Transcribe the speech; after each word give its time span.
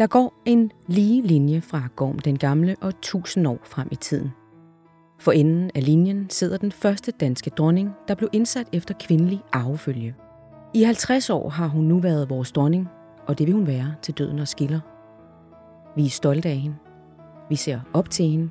Der 0.00 0.06
går 0.06 0.42
en 0.44 0.72
lige 0.86 1.22
linje 1.22 1.60
fra 1.60 1.82
Gorm 1.96 2.18
den 2.18 2.38
Gamle 2.38 2.76
og 2.80 3.00
tusind 3.00 3.46
år 3.46 3.58
frem 3.64 3.88
i 3.90 3.96
tiden. 3.96 4.30
For 5.18 5.32
enden 5.32 5.70
af 5.74 5.84
linjen 5.84 6.30
sidder 6.30 6.56
den 6.56 6.72
første 6.72 7.12
danske 7.12 7.50
dronning, 7.50 7.90
der 8.08 8.14
blev 8.14 8.28
indsat 8.32 8.66
efter 8.72 8.94
kvindelig 9.00 9.42
arvefølge. 9.52 10.14
I 10.74 10.82
50 10.82 11.30
år 11.30 11.48
har 11.48 11.66
hun 11.66 11.84
nu 11.84 11.98
været 11.98 12.30
vores 12.30 12.52
dronning, 12.52 12.88
og 13.26 13.38
det 13.38 13.46
vil 13.46 13.54
hun 13.54 13.66
være 13.66 13.94
til 14.02 14.14
døden 14.14 14.38
og 14.38 14.48
skiller. 14.48 14.80
Vi 15.96 16.06
er 16.06 16.10
stolte 16.10 16.48
af 16.48 16.56
hende. 16.56 16.76
Vi 17.48 17.56
ser 17.56 17.80
op 17.92 18.10
til 18.10 18.26
hende. 18.26 18.50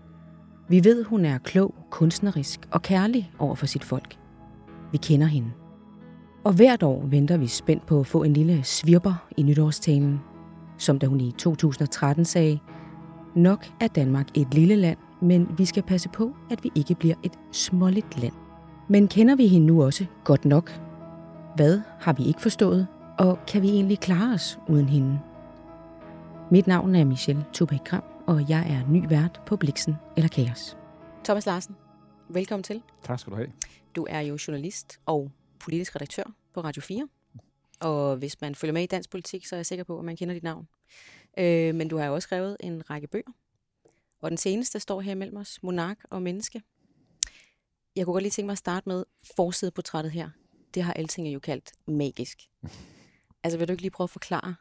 Vi 0.67 0.83
ved, 0.83 1.03
hun 1.03 1.25
er 1.25 1.37
klog, 1.37 1.75
kunstnerisk 1.89 2.59
og 2.71 2.81
kærlig 2.81 3.31
over 3.39 3.55
for 3.55 3.65
sit 3.65 3.83
folk. 3.83 4.17
Vi 4.91 4.97
kender 4.97 5.27
hende. 5.27 5.51
Og 6.43 6.53
hvert 6.53 6.83
år 6.83 7.05
venter 7.05 7.37
vi 7.37 7.47
spændt 7.47 7.85
på 7.85 7.99
at 7.99 8.07
få 8.07 8.23
en 8.23 8.33
lille 8.33 8.63
svirper 8.63 9.27
i 9.37 9.43
nytårstalen, 9.43 10.19
som 10.79 10.99
da 10.99 11.07
hun 11.07 11.21
i 11.21 11.31
2013 11.31 12.25
sagde, 12.25 12.59
nok 13.35 13.65
er 13.79 13.87
Danmark 13.87 14.27
et 14.33 14.53
lille 14.53 14.75
land, 14.75 14.97
men 15.21 15.47
vi 15.57 15.65
skal 15.65 15.83
passe 15.83 16.09
på, 16.09 16.35
at 16.51 16.63
vi 16.63 16.71
ikke 16.75 16.95
bliver 16.95 17.15
et 17.23 17.39
småligt 17.51 18.21
land. 18.21 18.33
Men 18.87 19.07
kender 19.07 19.35
vi 19.35 19.47
hende 19.47 19.67
nu 19.67 19.83
også 19.83 20.05
godt 20.23 20.45
nok? 20.45 20.81
Hvad 21.55 21.81
har 21.99 22.13
vi 22.13 22.23
ikke 22.23 22.41
forstået, 22.41 22.87
og 23.17 23.39
kan 23.47 23.61
vi 23.61 23.69
egentlig 23.69 23.99
klare 23.99 24.33
os 24.33 24.59
uden 24.67 24.89
hende? 24.89 25.19
Mit 26.51 26.67
navn 26.67 26.95
er 26.95 27.05
Michelle 27.05 27.45
Tubæk 27.53 27.79
Kram, 27.85 28.03
og 28.27 28.49
jeg 28.49 28.59
er 28.59 28.91
ny 28.91 29.09
vært 29.09 29.41
på 29.45 29.55
Bliksen 29.55 29.95
eller 30.17 30.29
Kaos. 30.29 30.77
Thomas 31.23 31.45
Larsen, 31.45 31.75
velkommen 32.29 32.63
til. 32.63 32.81
Tak 33.03 33.19
skal 33.19 33.31
du 33.31 33.37
have. 33.37 33.49
Du 33.95 34.07
er 34.09 34.19
jo 34.19 34.37
journalist 34.47 34.99
og 35.05 35.31
politisk 35.59 35.95
redaktør 35.95 36.23
på 36.53 36.61
Radio 36.61 36.81
4. 36.81 37.07
Og 37.79 38.17
hvis 38.17 38.41
man 38.41 38.55
følger 38.55 38.73
med 38.73 38.83
i 38.83 38.85
dansk 38.85 39.09
politik, 39.09 39.45
så 39.45 39.55
er 39.55 39.57
jeg 39.57 39.65
sikker 39.65 39.83
på, 39.83 39.99
at 39.99 40.05
man 40.05 40.17
kender 40.17 40.33
dit 40.33 40.43
navn. 40.43 40.67
Øh, 41.37 41.75
men 41.75 41.87
du 41.87 41.97
har 41.97 42.05
jo 42.05 42.13
også 42.13 42.25
skrevet 42.25 42.57
en 42.59 42.89
række 42.89 43.07
bøger. 43.07 43.31
Og 44.21 44.31
den 44.31 44.37
seneste 44.37 44.79
står 44.79 45.01
her 45.01 45.15
mellem 45.15 45.37
os, 45.37 45.63
Monark 45.63 45.97
og 46.09 46.21
Menneske. 46.21 46.61
Jeg 47.95 48.05
kunne 48.05 48.13
godt 48.13 48.23
lige 48.23 48.31
tænke 48.31 48.45
mig 48.45 48.51
at 48.51 48.57
starte 48.57 48.89
med 48.89 49.05
forsideportrættet 49.35 50.11
her. 50.11 50.29
Det 50.73 50.83
har 50.83 50.93
alting 50.93 51.27
jo 51.27 51.39
kaldt 51.39 51.71
magisk. 51.87 52.37
Altså 53.43 53.57
vil 53.57 53.67
du 53.67 53.73
ikke 53.73 53.83
lige 53.83 53.91
prøve 53.91 54.05
at 54.05 54.09
forklare, 54.09 54.55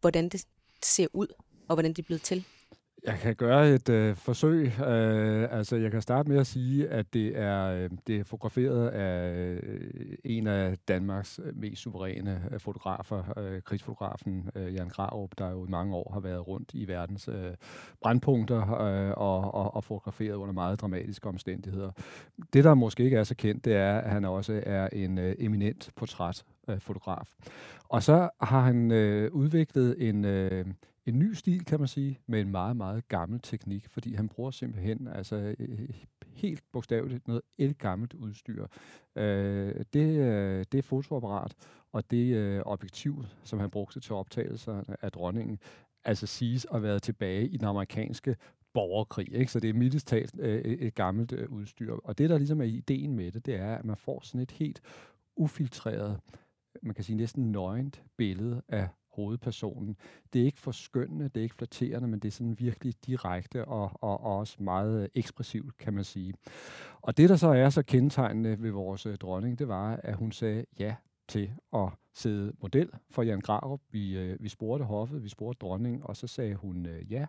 hvordan 0.00 0.28
det 0.28 0.44
ser 0.82 1.06
ud, 1.12 1.26
og 1.68 1.76
hvordan 1.76 1.92
det 1.92 1.98
er 1.98 2.06
blevet 2.06 2.22
til? 2.22 2.44
Jeg 3.04 3.18
kan 3.18 3.34
gøre 3.34 3.70
et 3.70 3.88
øh, 3.88 4.16
forsøg. 4.16 4.66
Øh, 4.80 5.48
altså, 5.50 5.76
jeg 5.76 5.90
kan 5.90 6.02
starte 6.02 6.28
med 6.28 6.38
at 6.38 6.46
sige, 6.46 6.88
at 6.88 7.14
det 7.14 7.38
er, 7.38 7.64
øh, 7.64 7.90
det 8.06 8.16
er 8.16 8.24
fotograferet 8.24 8.88
af 8.88 9.34
øh, 9.34 10.16
en 10.24 10.46
af 10.46 10.76
Danmarks 10.88 11.40
øh, 11.44 11.56
mest 11.56 11.82
suveræne 11.82 12.42
øh, 12.50 12.60
fotografer, 12.60 13.38
øh, 13.38 13.62
krigsfotografen 13.62 14.50
øh, 14.54 14.74
Jan 14.74 14.88
Graup, 14.88 15.30
der 15.38 15.50
jo 15.50 15.66
i 15.66 15.70
mange 15.70 15.96
år 15.96 16.10
har 16.12 16.20
været 16.20 16.48
rundt 16.48 16.70
i 16.74 16.88
verdens 16.88 17.28
øh, 17.28 17.54
brandpunkter 18.02 18.80
øh, 18.80 19.10
og, 19.16 19.54
og, 19.54 19.74
og 19.74 19.84
fotograferet 19.84 20.34
under 20.34 20.54
meget 20.54 20.80
dramatiske 20.80 21.28
omstændigheder. 21.28 21.90
Det, 22.52 22.64
der 22.64 22.74
måske 22.74 23.04
ikke 23.04 23.16
er 23.16 23.24
så 23.24 23.34
kendt, 23.34 23.64
det 23.64 23.74
er, 23.74 23.98
at 23.98 24.10
han 24.10 24.24
også 24.24 24.62
er 24.66 24.88
en 24.92 25.18
øh, 25.18 25.34
eminent 25.38 25.90
portrætfotograf. 25.96 27.34
Og 27.88 28.02
så 28.02 28.28
har 28.40 28.60
han 28.60 28.90
øh, 28.90 29.32
udviklet 29.32 30.08
en... 30.08 30.24
Øh, 30.24 30.64
en 31.08 31.18
ny 31.18 31.32
stil, 31.32 31.64
kan 31.64 31.78
man 31.78 31.88
sige, 31.88 32.20
med 32.26 32.40
en 32.40 32.50
meget, 32.50 32.76
meget 32.76 33.08
gammel 33.08 33.40
teknik, 33.40 33.88
fordi 33.88 34.14
han 34.14 34.28
bruger 34.28 34.50
simpelthen 34.50 35.08
altså, 35.08 35.36
øh, 35.36 35.54
øh, 35.58 35.88
helt 36.26 36.62
bogstaveligt 36.72 37.28
noget 37.28 37.42
elgammelt 37.58 38.14
udstyr. 38.14 38.66
Øh, 39.16 39.84
det, 39.92 40.18
øh, 40.18 40.64
det 40.72 40.84
fotoapparat, 40.84 41.54
og 41.92 42.10
det 42.10 42.34
øh, 42.34 42.62
objektiv, 42.66 43.24
som 43.44 43.58
han 43.58 43.70
brugte 43.70 44.00
til 44.00 44.14
optagelser 44.14 44.82
af 45.02 45.12
dronningen, 45.12 45.58
altså 46.04 46.26
siges 46.26 46.64
at 46.64 46.72
have 46.72 46.82
været 46.82 47.02
tilbage 47.02 47.48
i 47.48 47.56
den 47.56 47.66
amerikanske 47.66 48.36
borgerkrig. 48.74 49.34
Ikke? 49.34 49.52
Så 49.52 49.60
det 49.60 49.70
er 49.70 49.74
mildest 49.74 50.06
talt 50.06 50.34
øh, 50.38 50.60
et 50.60 50.94
gammelt 50.94 51.32
øh, 51.32 51.48
udstyr. 51.50 51.92
Og 51.92 52.18
det, 52.18 52.30
der 52.30 52.38
ligesom 52.38 52.60
er 52.60 52.64
ideen 52.64 53.16
med 53.16 53.32
det, 53.32 53.46
det 53.46 53.54
er, 53.54 53.76
at 53.76 53.84
man 53.84 53.96
får 53.96 54.20
sådan 54.24 54.40
et 54.40 54.50
helt 54.50 54.80
ufiltreret, 55.36 56.20
man 56.82 56.94
kan 56.94 57.04
sige 57.04 57.16
næsten 57.16 57.52
nøgent 57.52 58.02
billede 58.16 58.62
af 58.68 58.88
hovedpersonen. 59.18 59.96
Det 60.32 60.40
er 60.40 60.44
ikke 60.44 60.60
for 60.60 60.72
det 61.28 61.40
er 61.40 61.42
ikke 61.42 61.54
flatterende, 61.54 62.08
men 62.08 62.18
det 62.20 62.28
er 62.28 62.32
sådan 62.32 62.58
virkelig 62.58 62.94
direkte 63.06 63.64
og, 63.64 63.90
og, 63.94 64.20
og 64.20 64.38
også 64.38 64.62
meget 64.62 65.02
øh, 65.02 65.08
ekspressivt, 65.14 65.78
kan 65.78 65.94
man 65.94 66.04
sige. 66.04 66.34
Og 67.02 67.16
det, 67.16 67.28
der 67.28 67.36
så 67.36 67.48
er 67.48 67.70
så 67.70 67.82
kendetegnende 67.82 68.62
ved 68.62 68.70
vores 68.70 69.06
øh, 69.06 69.16
dronning, 69.16 69.58
det 69.58 69.68
var, 69.68 70.00
at 70.02 70.16
hun 70.16 70.32
sagde 70.32 70.64
ja 70.78 70.94
til 71.28 71.50
at 71.74 71.88
sidde 72.18 72.52
model 72.62 72.90
for 73.10 73.22
Jan 73.22 73.40
Grarup. 73.40 73.80
Vi, 73.90 74.18
øh, 74.18 74.36
vi 74.40 74.48
spurgte 74.48 74.84
hoffet, 74.84 75.24
vi 75.24 75.28
spurgte 75.28 75.58
dronningen, 75.60 76.00
og 76.04 76.16
så 76.16 76.26
sagde 76.26 76.54
hun 76.54 76.86
øh, 76.86 77.12
ja. 77.12 77.26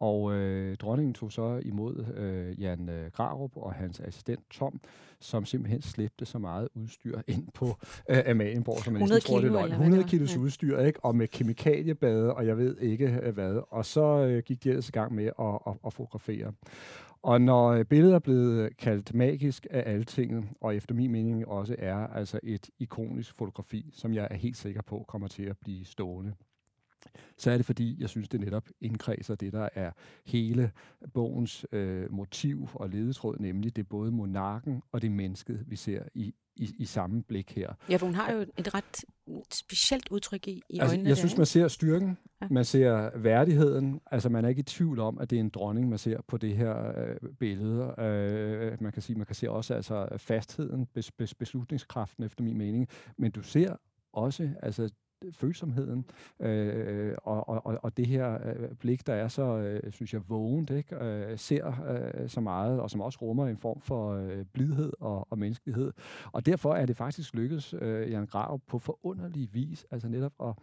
Og 0.00 0.32
øh, 0.32 0.76
dronningen 0.76 1.14
tog 1.14 1.32
så 1.32 1.60
imod 1.64 2.06
øh, 2.16 2.60
Jan 2.60 2.88
øh, 2.88 3.10
Grarup 3.10 3.56
og 3.56 3.72
hans 3.72 4.00
assistent 4.00 4.50
Tom, 4.50 4.80
som 5.20 5.44
simpelthen 5.44 5.82
slæbte 5.82 6.24
så 6.24 6.38
meget 6.38 6.68
udstyr 6.74 7.20
ind 7.26 7.48
på 7.54 7.66
øh, 8.08 8.22
Amalienborg, 8.26 8.78
som 8.84 8.92
man 8.92 9.02
100 9.02 9.20
kilo, 9.20 9.32
tror, 9.32 9.40
det 9.40 9.46
eller 9.46 9.76
100 9.78 10.04
kilos 10.04 10.34
ja. 10.34 10.40
udstyr, 10.40 10.78
ikke? 10.78 11.04
og 11.04 11.16
med 11.16 11.28
kemikaliebade, 11.28 12.34
og 12.34 12.46
jeg 12.46 12.58
ved 12.58 12.78
ikke 12.78 13.18
øh, 13.22 13.34
hvad. 13.34 13.60
Og 13.70 13.86
så 13.86 14.02
øh, 14.02 14.42
gik 14.42 14.64
de 14.64 14.68
ellers 14.68 14.88
i 14.88 14.92
gang 14.92 15.14
med 15.14 15.24
at, 15.24 15.58
at, 15.66 15.72
at 15.86 15.92
fotografere. 15.92 16.52
Og 17.22 17.40
når 17.40 17.68
øh, 17.68 17.84
billedet 17.84 18.14
er 18.14 18.18
blevet 18.18 18.64
øh, 18.64 18.70
kaldt 18.78 19.14
magisk 19.14 19.66
af 19.70 19.92
altinget, 19.92 20.44
og 20.60 20.76
efter 20.76 20.94
min 20.94 21.12
mening 21.12 21.48
også 21.48 21.76
er 21.78 21.96
altså 21.96 22.40
et 22.42 22.70
ikonisk 22.78 23.34
fotografi, 23.34 23.90
som 23.92 24.14
jeg 24.14 24.28
er 24.30 24.34
helt 24.34 24.56
sikker 24.56 24.82
på 24.82 25.04
kommer 25.08 25.28
til 25.28 25.42
at 25.42 25.58
blive 25.58 25.84
stående, 25.84 26.34
så 27.36 27.50
er 27.50 27.56
det 27.56 27.66
fordi, 27.66 27.96
jeg 28.00 28.08
synes, 28.08 28.28
det 28.28 28.40
netop 28.40 28.68
indkredser 28.80 29.34
det, 29.34 29.52
der 29.52 29.68
er 29.74 29.90
hele 30.26 30.72
bogens 31.14 31.66
øh, 31.72 32.12
motiv 32.12 32.68
og 32.74 32.88
ledetråd, 32.90 33.36
nemlig 33.38 33.76
det 33.76 33.88
både 33.88 34.12
monarken 34.12 34.82
og 34.92 35.02
det 35.02 35.10
mennesket, 35.10 35.64
vi 35.66 35.76
ser 35.76 36.02
i, 36.14 36.34
i, 36.56 36.74
i 36.78 36.84
samme 36.84 37.22
blik 37.22 37.52
her. 37.56 37.72
Ja, 37.90 37.96
for 37.96 38.06
hun 38.06 38.14
har 38.14 38.32
jo 38.32 38.40
et 38.40 38.74
ret 38.74 39.04
specielt 39.52 40.08
udtryk 40.10 40.48
i, 40.48 40.62
i 40.70 40.78
altså, 40.78 40.94
øjnene. 40.94 41.08
Jeg 41.08 41.16
synes, 41.16 41.36
man 41.36 41.46
ser 41.46 41.68
styrken, 41.68 42.18
Ja. 42.42 42.46
man 42.50 42.64
ser 42.64 43.18
værdigheden. 43.18 44.00
Altså, 44.10 44.28
man 44.28 44.44
er 44.44 44.48
ikke 44.48 44.60
i 44.60 44.62
tvivl 44.62 44.98
om, 45.00 45.18
at 45.18 45.30
det 45.30 45.36
er 45.36 45.40
en 45.40 45.48
dronning, 45.48 45.88
man 45.88 45.98
ser 45.98 46.20
på 46.28 46.36
det 46.36 46.56
her 46.56 46.98
øh, 46.98 47.16
billede. 47.40 47.94
Øh, 47.98 48.82
man 48.82 48.92
kan 48.92 49.02
sige, 49.02 49.16
man 49.16 49.26
kan 49.26 49.34
se 49.34 49.50
også 49.50 49.74
altså 49.74 50.08
fastheden, 50.16 50.86
bes, 50.86 51.10
bes, 51.10 51.34
beslutningskraften 51.34 52.24
efter 52.24 52.44
min 52.44 52.58
mening. 52.58 52.88
Men 53.18 53.30
du 53.30 53.42
ser 53.42 53.76
også 54.12 54.50
altså 54.62 54.90
følsomheden 55.32 56.04
øh, 56.40 57.14
og, 57.22 57.48
og, 57.48 57.78
og 57.82 57.96
det 57.96 58.06
her 58.06 58.34
øh, 58.34 58.74
blik, 58.74 59.06
der 59.06 59.14
er 59.14 59.28
så, 59.28 59.58
øh, 59.58 59.92
synes 59.92 60.14
jeg, 60.14 60.22
vågent, 60.28 60.70
ikke? 60.70 60.96
Øh, 60.96 61.38
ser 61.38 61.66
øh, 61.66 62.28
så 62.28 62.40
meget, 62.40 62.80
og 62.80 62.90
som 62.90 63.00
også 63.00 63.18
rummer 63.22 63.46
en 63.46 63.56
form 63.56 63.80
for 63.80 64.12
øh, 64.12 64.44
blidhed 64.52 64.92
og, 65.00 65.26
og 65.30 65.38
menneskelighed. 65.38 65.92
Og 66.32 66.46
derfor 66.46 66.74
er 66.74 66.86
det 66.86 66.96
faktisk 66.96 67.34
lykkedes 67.34 67.74
øh, 67.80 68.10
Jan 68.10 68.26
Grav 68.26 68.60
på 68.66 68.78
forunderlig 68.78 69.48
vis, 69.54 69.86
altså 69.90 70.08
netop 70.08 70.32
at 70.40 70.54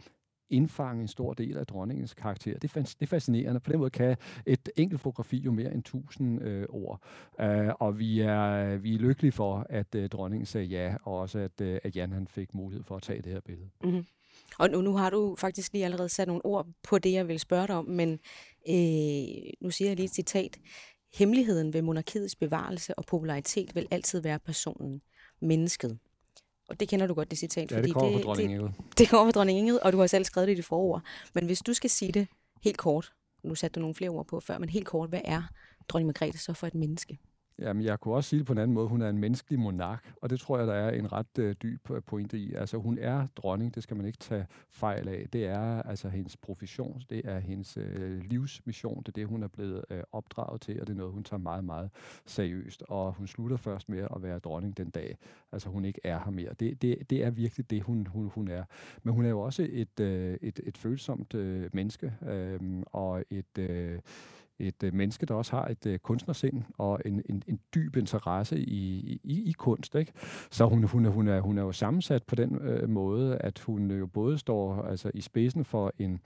indfange 0.50 1.02
en 1.02 1.08
stor 1.08 1.34
del 1.34 1.58
af 1.58 1.68
dronningens 1.68 2.14
karakter. 2.14 2.60
Det 2.60 2.74
det 2.74 2.96
er 3.02 3.06
fascinerende. 3.06 3.60
På 3.60 3.72
den 3.72 3.80
måde 3.80 3.90
kan 3.90 4.18
et 4.46 4.70
enkelt 4.76 5.02
fotografi 5.02 5.38
jo 5.38 5.52
mere 5.52 5.74
end 5.74 5.84
tusind 5.84 6.42
øh, 6.42 6.66
ord. 6.70 7.02
Uh, 7.44 7.70
og 7.80 8.00
vi 8.00 8.20
er, 8.20 8.78
vi 8.78 8.96
er 8.96 9.00
lykkelige 9.00 9.32
for, 9.32 9.66
at 9.70 9.96
øh, 9.96 10.10
dronningen 10.10 10.46
sagde 10.46 10.68
ja, 10.68 10.96
og 11.04 11.20
også 11.20 11.40
at, 11.40 11.62
øh, 11.62 11.80
at 11.84 11.96
Jan 11.96 12.12
han 12.12 12.28
fik 12.28 12.54
mulighed 12.54 12.84
for 12.84 12.96
at 12.96 13.02
tage 13.02 13.22
det 13.22 13.32
her 13.32 13.40
billede. 13.40 13.70
Mm-hmm. 13.84 14.06
Og 14.58 14.70
nu, 14.70 14.82
nu 14.82 14.98
har 14.98 15.10
du 15.10 15.36
faktisk 15.40 15.74
lige 15.74 15.86
allerede 15.86 16.10
sat 16.10 16.28
nogle 16.28 16.46
ord 16.46 16.68
på 16.84 17.00
det, 17.00 17.12
jeg 17.12 17.28
vil 17.28 17.40
spørge 17.40 17.68
dig 17.68 17.76
om, 17.76 17.86
men 17.86 18.12
øh, 18.70 19.54
nu 19.62 19.72
siger 19.72 19.90
jeg 19.90 19.96
lige 19.96 20.06
et 20.06 20.16
citat. 20.16 20.58
Hemmeligheden 21.14 21.74
ved 21.74 21.82
monarkiets 21.82 22.36
bevarelse 22.36 22.96
og 22.96 23.06
popularitet 23.06 23.76
vil 23.76 23.88
altid 23.92 24.22
være 24.22 24.40
personen, 24.40 25.02
mennesket. 25.42 26.00
Og 26.70 26.80
det 26.80 26.90
kender 26.90 27.08
du 27.08 27.14
godt, 27.14 27.32
det 27.32 27.40
citat. 27.40 27.72
Ja, 27.72 27.82
det 27.82 27.94
kommer 27.94 28.12
fra 28.12 28.18
det, 28.18 28.26
dronningen 28.26 28.60
Ingrid. 28.60 28.74
det 28.98 29.10
kommer 29.10 29.26
fra 29.26 29.40
dronning 29.40 29.60
Ingrid, 29.60 29.80
og 29.82 29.94
du 29.94 30.00
har 30.00 30.08
selv 30.08 30.26
skrevet 30.26 30.48
det 30.48 30.54
i 30.54 30.56
dit 30.56 30.66
forord. 30.66 31.02
Men 31.34 31.46
hvis 31.46 31.60
du 31.60 31.74
skal 31.74 31.90
sige 31.90 32.12
det 32.12 32.28
helt 32.64 32.78
kort, 32.78 33.14
nu 33.44 33.56
satte 33.56 33.76
du 33.76 33.80
nogle 33.80 33.96
flere 33.96 34.10
ord 34.10 34.28
på 34.28 34.40
før, 34.40 34.58
men 34.58 34.70
helt 34.70 34.86
kort, 34.86 35.10
hvad 35.10 35.22
er 35.26 35.44
dronning 35.88 36.08
Margrethe 36.08 36.40
så 36.40 36.54
for 36.54 36.68
et 36.68 36.76
menneske? 36.76 37.20
Jamen, 37.62 37.84
jeg 37.84 38.00
kunne 38.00 38.14
også 38.14 38.30
sige 38.30 38.40
det 38.40 38.48
på 38.48 38.54
en 38.54 38.60
anden 38.60 38.74
måde. 38.74 38.88
Hun 38.88 39.02
er 39.02 39.10
en 39.10 39.18
menneskelig 39.18 39.60
monark, 39.60 40.14
og 40.22 40.30
det 40.30 40.40
tror 40.40 40.58
jeg, 40.58 40.68
der 40.68 40.74
er 40.74 40.92
en 40.92 41.12
ret 41.12 41.40
øh, 41.40 41.56
dyb 41.64 41.92
øh, 41.92 42.02
pointe 42.02 42.38
i. 42.38 42.54
Altså, 42.54 42.78
hun 42.78 42.98
er 42.98 43.28
dronning, 43.36 43.76
det 43.76 43.84
skal 43.84 43.98
man 43.98 44.06
ikke 44.06 44.18
tage 44.18 44.46
fejl 44.70 45.08
af. 45.08 45.26
Det 45.34 45.46
er 45.46 45.82
altså 45.82 46.10
hendes 46.10 46.38
profession, 46.38 47.02
det 47.10 47.22
er 47.24 47.40
hendes 47.40 47.78
øh, 47.78 48.22
livsmission, 48.24 49.04
det 49.04 49.08
er 49.08 49.12
det, 49.12 49.28
hun 49.28 49.44
er 49.44 49.48
blevet 49.48 49.86
øh, 49.90 50.04
opdraget 50.12 50.62
til, 50.62 50.82
og 50.82 50.88
det 50.88 50.94
er 50.94 50.98
noget, 50.98 51.14
hun 51.14 51.24
tager 51.24 51.42
meget, 51.42 51.64
meget 51.64 51.90
seriøst. 52.26 52.84
Og 52.88 53.14
hun 53.14 53.28
slutter 53.28 53.58
først 53.58 53.90
med 53.90 54.08
at 54.16 54.24
være 54.24 54.40
dronning 54.40 54.78
den 54.78 54.90
dag, 54.90 55.18
altså 55.52 55.70
hun 55.70 55.86
ikke 55.86 56.02
er 56.04 56.20
her 56.26 56.32
mere. 56.32 56.54
Det, 56.60 56.82
det, 56.82 57.10
det 57.10 57.24
er 57.24 57.30
virkelig 57.30 57.70
det, 57.70 57.84
hun, 57.84 58.08
hun, 58.08 58.32
hun 58.36 58.48
er. 58.48 58.64
Men 59.04 59.14
hun 59.14 59.26
er 59.26 59.30
jo 59.30 59.40
også 59.40 59.68
et, 59.72 60.00
øh, 60.00 60.38
et, 60.42 60.60
et 60.64 60.78
følsomt 60.78 61.34
øh, 61.34 61.70
menneske, 61.74 62.14
øh, 62.28 62.60
og 62.86 63.24
et... 63.30 63.58
Øh, 63.58 64.00
et 64.60 64.84
øh, 64.84 64.94
menneske, 64.94 65.26
der 65.26 65.34
også 65.34 65.52
har 65.52 65.68
et 65.68 65.86
øh, 65.86 66.00
kunstnersind 66.00 66.64
og 66.78 67.00
en, 67.06 67.22
en, 67.30 67.44
en 67.48 67.60
dyb 67.76 67.96
interesse 67.96 68.60
i, 68.60 69.00
i, 69.24 69.50
i 69.50 69.52
kunst. 69.52 69.96
Ikke? 69.96 70.12
Så 70.52 70.66
hun, 70.66 70.84
hun, 70.84 71.06
hun, 71.06 71.28
er, 71.28 71.42
hun 71.42 71.58
er 71.58 71.62
jo 71.62 71.72
sammensat 71.72 72.24
på 72.24 72.36
den 72.36 72.56
øh, 72.62 72.90
måde, 72.90 73.38
at 73.38 73.60
hun 73.60 73.92
jo 73.92 74.08
både 74.08 74.38
står 74.38 74.82
altså, 74.82 75.12
i 75.14 75.22
spidsen 75.22 75.66
for 75.66 75.94
en 76.00 76.20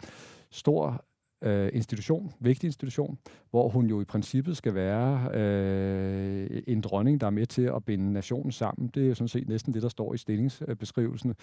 stor 0.51 1.06
øh, 1.44 1.69
institution, 1.74 2.34
vigtig 2.40 2.68
institution, 2.68 3.18
hvor 3.51 3.69
hun 3.69 3.86
jo 3.86 4.01
i 4.01 4.06
princippet 4.06 4.57
skal 4.57 4.75
være 4.75 5.30
øh, 5.34 6.62
en 6.68 6.81
dronning, 6.81 7.22
der 7.22 7.28
er 7.28 7.31
med 7.31 7.45
til 7.45 7.62
at 7.62 7.86
binde 7.86 8.13
nationen 8.13 8.51
sammen. 8.51 8.88
Det 8.88 9.04
er 9.04 9.07
jo 9.07 9.16
sådan 9.16 9.28
set 9.28 9.50
næsten 9.50 9.74
det, 9.74 9.81
der 9.81 9.90
står 9.90 10.13
i 10.13 10.18
stillingsbeskrivelsen. 10.18 11.36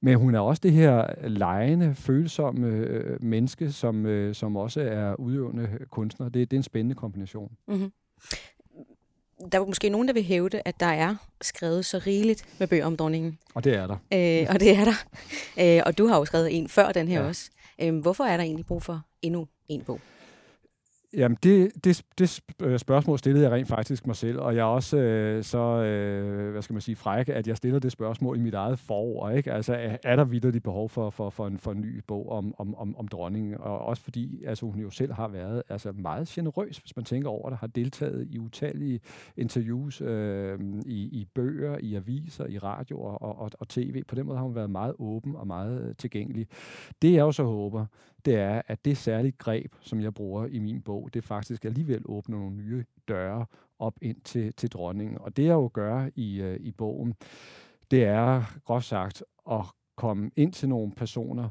Men 0.00 0.18
hun 0.18 0.34
er 0.34 0.40
også 0.40 0.60
det 0.62 0.72
her 0.72 1.28
lejende, 1.28 1.94
følsomme 1.94 2.66
øh, 2.66 3.22
menneske, 3.22 3.72
som, 3.72 4.06
øh, 4.06 4.34
som 4.34 4.56
også 4.56 4.80
er 4.80 5.14
udøvende 5.14 5.68
kunstner. 5.90 6.28
Det, 6.28 6.50
det 6.50 6.56
er 6.56 6.60
en 6.60 6.62
spændende 6.62 6.94
kombination. 6.94 7.52
Mm-hmm 7.68 7.90
der 9.52 9.60
er 9.60 9.66
måske 9.66 9.88
nogen, 9.88 10.08
der 10.08 10.14
vil 10.14 10.22
hævde, 10.22 10.62
at 10.64 10.80
der 10.80 10.86
er 10.86 11.14
skrevet 11.42 11.84
så 11.84 11.98
rigeligt 12.06 12.44
med 12.58 12.66
bøger 12.66 12.86
om 12.86 12.96
dronningen. 12.96 13.38
Og 13.54 13.64
det 13.64 13.74
er 13.74 13.86
der. 13.86 13.94
Øh, 13.94 14.46
og 14.54 14.60
det 14.60 14.76
er 14.76 14.84
der. 14.84 15.04
Øh, 15.60 15.82
og 15.86 15.98
du 15.98 16.06
har 16.06 16.18
jo 16.18 16.24
skrevet 16.24 16.58
en 16.58 16.68
før 16.68 16.92
den 16.92 17.08
her 17.08 17.20
ja. 17.20 17.28
også. 17.28 17.50
Øhm, 17.82 17.98
hvorfor 17.98 18.24
er 18.24 18.36
der 18.36 18.44
egentlig 18.44 18.66
brug 18.66 18.82
for 18.82 19.02
endnu 19.22 19.48
en 19.68 19.82
bog? 19.82 20.00
Jamen, 21.12 21.38
det, 21.42 21.84
det, 21.84 22.02
det 22.18 22.40
øh, 22.62 22.78
spørgsmål 22.78 23.18
stillede 23.18 23.44
jeg 23.44 23.52
rent 23.52 23.68
faktisk 23.68 24.06
mig 24.06 24.16
selv, 24.16 24.38
og 24.38 24.56
jeg 24.56 24.60
er 24.60 24.64
også 24.64 24.96
øh, 24.96 25.44
så, 25.44 25.58
øh, 25.58 26.52
hvad 26.52 26.62
skal 26.62 26.74
man 26.74 26.80
sige, 26.80 26.96
fræk, 26.96 27.28
at 27.28 27.46
jeg 27.46 27.56
stiller 27.56 27.78
det 27.78 27.92
spørgsmål 27.92 28.38
i 28.38 28.40
mit 28.40 28.54
eget 28.54 28.78
forår. 28.78 29.30
Ikke? 29.30 29.52
Altså, 29.52 29.74
er, 29.74 29.96
er 30.04 30.16
der 30.16 30.24
vidderligt 30.24 30.64
behov 30.64 30.88
for, 30.88 31.10
for, 31.10 31.30
for, 31.30 31.46
en, 31.46 31.58
for 31.58 31.72
en 31.72 31.80
ny 31.80 32.02
bog 32.06 32.30
om, 32.30 32.54
om, 32.58 32.74
om, 32.74 32.96
om 32.96 33.08
dronningen? 33.08 33.54
Og 33.60 33.78
også 33.78 34.02
fordi 34.02 34.44
altså, 34.44 34.66
hun 34.66 34.80
jo 34.80 34.90
selv 34.90 35.12
har 35.12 35.28
været 35.28 35.62
altså, 35.68 35.92
meget 35.92 36.28
generøs, 36.28 36.78
hvis 36.78 36.96
man 36.96 37.04
tænker 37.04 37.28
over 37.28 37.48
det, 37.48 37.58
har 37.58 37.66
deltaget 37.66 38.26
i 38.30 38.38
utallige 38.38 39.00
interviews 39.36 40.00
øh, 40.00 40.58
i, 40.86 41.02
i 41.02 41.28
bøger, 41.34 41.78
i 41.80 41.94
aviser, 41.94 42.46
i 42.46 42.58
radio 42.58 43.00
og, 43.00 43.22
og, 43.22 43.50
og 43.58 43.68
tv. 43.68 44.02
På 44.04 44.14
den 44.14 44.26
måde 44.26 44.38
har 44.38 44.44
hun 44.44 44.54
været 44.54 44.70
meget 44.70 44.94
åben 44.98 45.36
og 45.36 45.46
meget 45.46 45.88
øh, 45.88 45.94
tilgængelig. 45.94 46.46
Det 47.02 47.12
jeg 47.12 47.20
jo 47.20 47.32
så 47.32 47.44
håber, 47.44 47.86
det 48.26 48.34
er, 48.34 48.62
at 48.66 48.84
det 48.84 48.96
særlige 48.96 49.32
greb, 49.38 49.74
som 49.80 50.00
jeg 50.00 50.14
bruger 50.14 50.46
i 50.46 50.58
min 50.58 50.82
bog, 50.82 51.14
det 51.14 51.24
faktisk 51.24 51.64
alligevel 51.64 52.02
åbner 52.04 52.38
nogle 52.38 52.56
nye 52.56 52.84
døre 53.08 53.46
op 53.78 53.98
ind 54.02 54.20
til, 54.20 54.52
til 54.52 54.70
dronningen. 54.70 55.18
Og 55.18 55.36
det 55.36 55.44
jeg 55.44 55.52
jo 55.52 55.70
gør 55.72 56.08
i, 56.14 56.40
øh, 56.40 56.60
i 56.60 56.72
bogen, 56.72 57.14
det 57.90 58.04
er 58.04 58.58
groft 58.64 58.86
sagt 58.86 59.24
at 59.50 59.64
komme 59.96 60.30
ind 60.36 60.52
til 60.52 60.68
nogle 60.68 60.92
personer, 60.92 61.48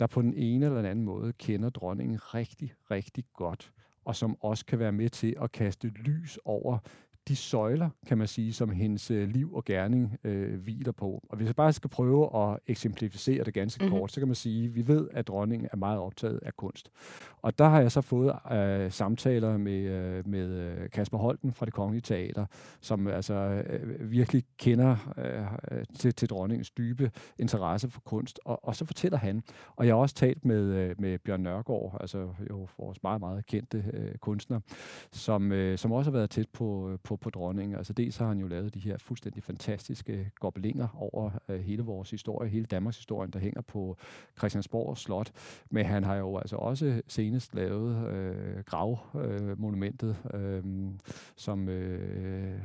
der 0.00 0.06
på 0.06 0.22
den 0.22 0.34
ene 0.34 0.66
eller 0.66 0.76
den 0.76 0.86
anden 0.86 1.04
måde 1.04 1.32
kender 1.32 1.70
dronningen 1.70 2.34
rigtig, 2.34 2.72
rigtig 2.90 3.24
godt, 3.34 3.72
og 4.04 4.16
som 4.16 4.36
også 4.40 4.66
kan 4.66 4.78
være 4.78 4.92
med 4.92 5.08
til 5.08 5.36
at 5.42 5.52
kaste 5.52 5.88
lys 5.88 6.38
over 6.44 6.78
de 7.30 7.36
søjler, 7.36 7.90
kan 8.06 8.18
man 8.18 8.26
sige, 8.26 8.52
som 8.52 8.70
hendes 8.70 9.10
øh, 9.10 9.28
liv 9.28 9.54
og 9.54 9.64
gerning 9.64 10.16
øh, 10.24 10.60
hviler 10.60 10.92
på. 10.92 11.24
Og 11.28 11.36
hvis 11.36 11.46
jeg 11.46 11.56
bare 11.56 11.72
skal 11.72 11.90
prøve 11.90 12.36
at 12.36 12.58
eksemplificere 12.66 13.44
det 13.44 13.54
ganske 13.54 13.84
mm-hmm. 13.84 13.98
kort, 13.98 14.12
så 14.12 14.20
kan 14.20 14.28
man 14.28 14.34
sige, 14.34 14.64
at 14.64 14.74
vi 14.74 14.88
ved, 14.88 15.08
at 15.12 15.28
dronningen 15.28 15.68
er 15.72 15.76
meget 15.76 15.98
optaget 15.98 16.40
af 16.42 16.56
kunst. 16.56 16.90
Og 17.42 17.58
der 17.58 17.68
har 17.68 17.80
jeg 17.80 17.92
så 17.92 18.00
fået 18.00 18.34
øh, 18.52 18.92
samtaler 18.92 19.58
med, 19.58 19.80
øh, 19.80 20.28
med 20.28 20.48
øh, 20.48 20.90
Kasper 20.90 21.18
Holten 21.18 21.52
fra 21.52 21.66
det 21.66 21.74
Kongelige 21.74 22.00
Teater, 22.00 22.46
som 22.80 23.06
altså 23.06 23.34
øh, 23.34 24.10
virkelig 24.10 24.44
kender 24.58 24.96
øh, 25.18 25.84
til, 25.98 26.14
til 26.14 26.28
dronningens 26.28 26.70
dybe 26.70 27.10
interesse 27.38 27.90
for 27.90 28.00
kunst. 28.00 28.40
Og, 28.44 28.64
og 28.64 28.76
så 28.76 28.84
fortæller 28.84 29.18
han, 29.18 29.42
og 29.76 29.86
jeg 29.86 29.94
har 29.94 30.00
også 30.00 30.14
talt 30.14 30.44
med, 30.44 30.62
øh, 30.62 30.94
med 30.98 31.18
Bjørn 31.18 31.40
Nørgaard, 31.40 31.96
altså 32.00 32.28
jo 32.50 32.68
vores 32.78 33.02
meget, 33.02 33.20
meget 33.20 33.46
kendte 33.46 33.84
øh, 33.92 34.14
kunstner, 34.18 34.60
som, 35.12 35.52
øh, 35.52 35.78
som 35.78 35.92
også 35.92 36.10
har 36.10 36.18
været 36.18 36.30
tæt 36.30 36.48
på, 36.52 36.98
på 37.04 37.16
på 37.20 37.30
dronningen. 37.30 37.76
Altså 37.76 37.92
dels 37.92 38.16
har 38.16 38.26
han 38.26 38.38
jo 38.38 38.46
lavet 38.46 38.74
de 38.74 38.80
her 38.80 38.98
fuldstændig 38.98 39.42
fantastiske 39.42 40.30
gobelinger 40.40 40.88
over 40.98 41.30
øh, 41.48 41.60
hele 41.60 41.82
vores 41.82 42.10
historie, 42.10 42.50
hele 42.50 42.66
Danmarks 42.66 42.96
historie, 42.96 43.30
der 43.30 43.38
hænger 43.38 43.60
på 43.60 43.96
Christiansborg 44.38 44.98
Slot. 44.98 45.32
Men 45.70 45.86
han 45.86 46.04
har 46.04 46.16
jo 46.16 46.36
altså 46.36 46.56
også 46.56 47.02
senest 47.06 47.54
lavet 47.54 48.08
øh, 48.08 48.64
gravmonumentet, 48.64 50.16
øh, 50.34 50.62
som, 51.36 51.68
øh, 51.68 52.58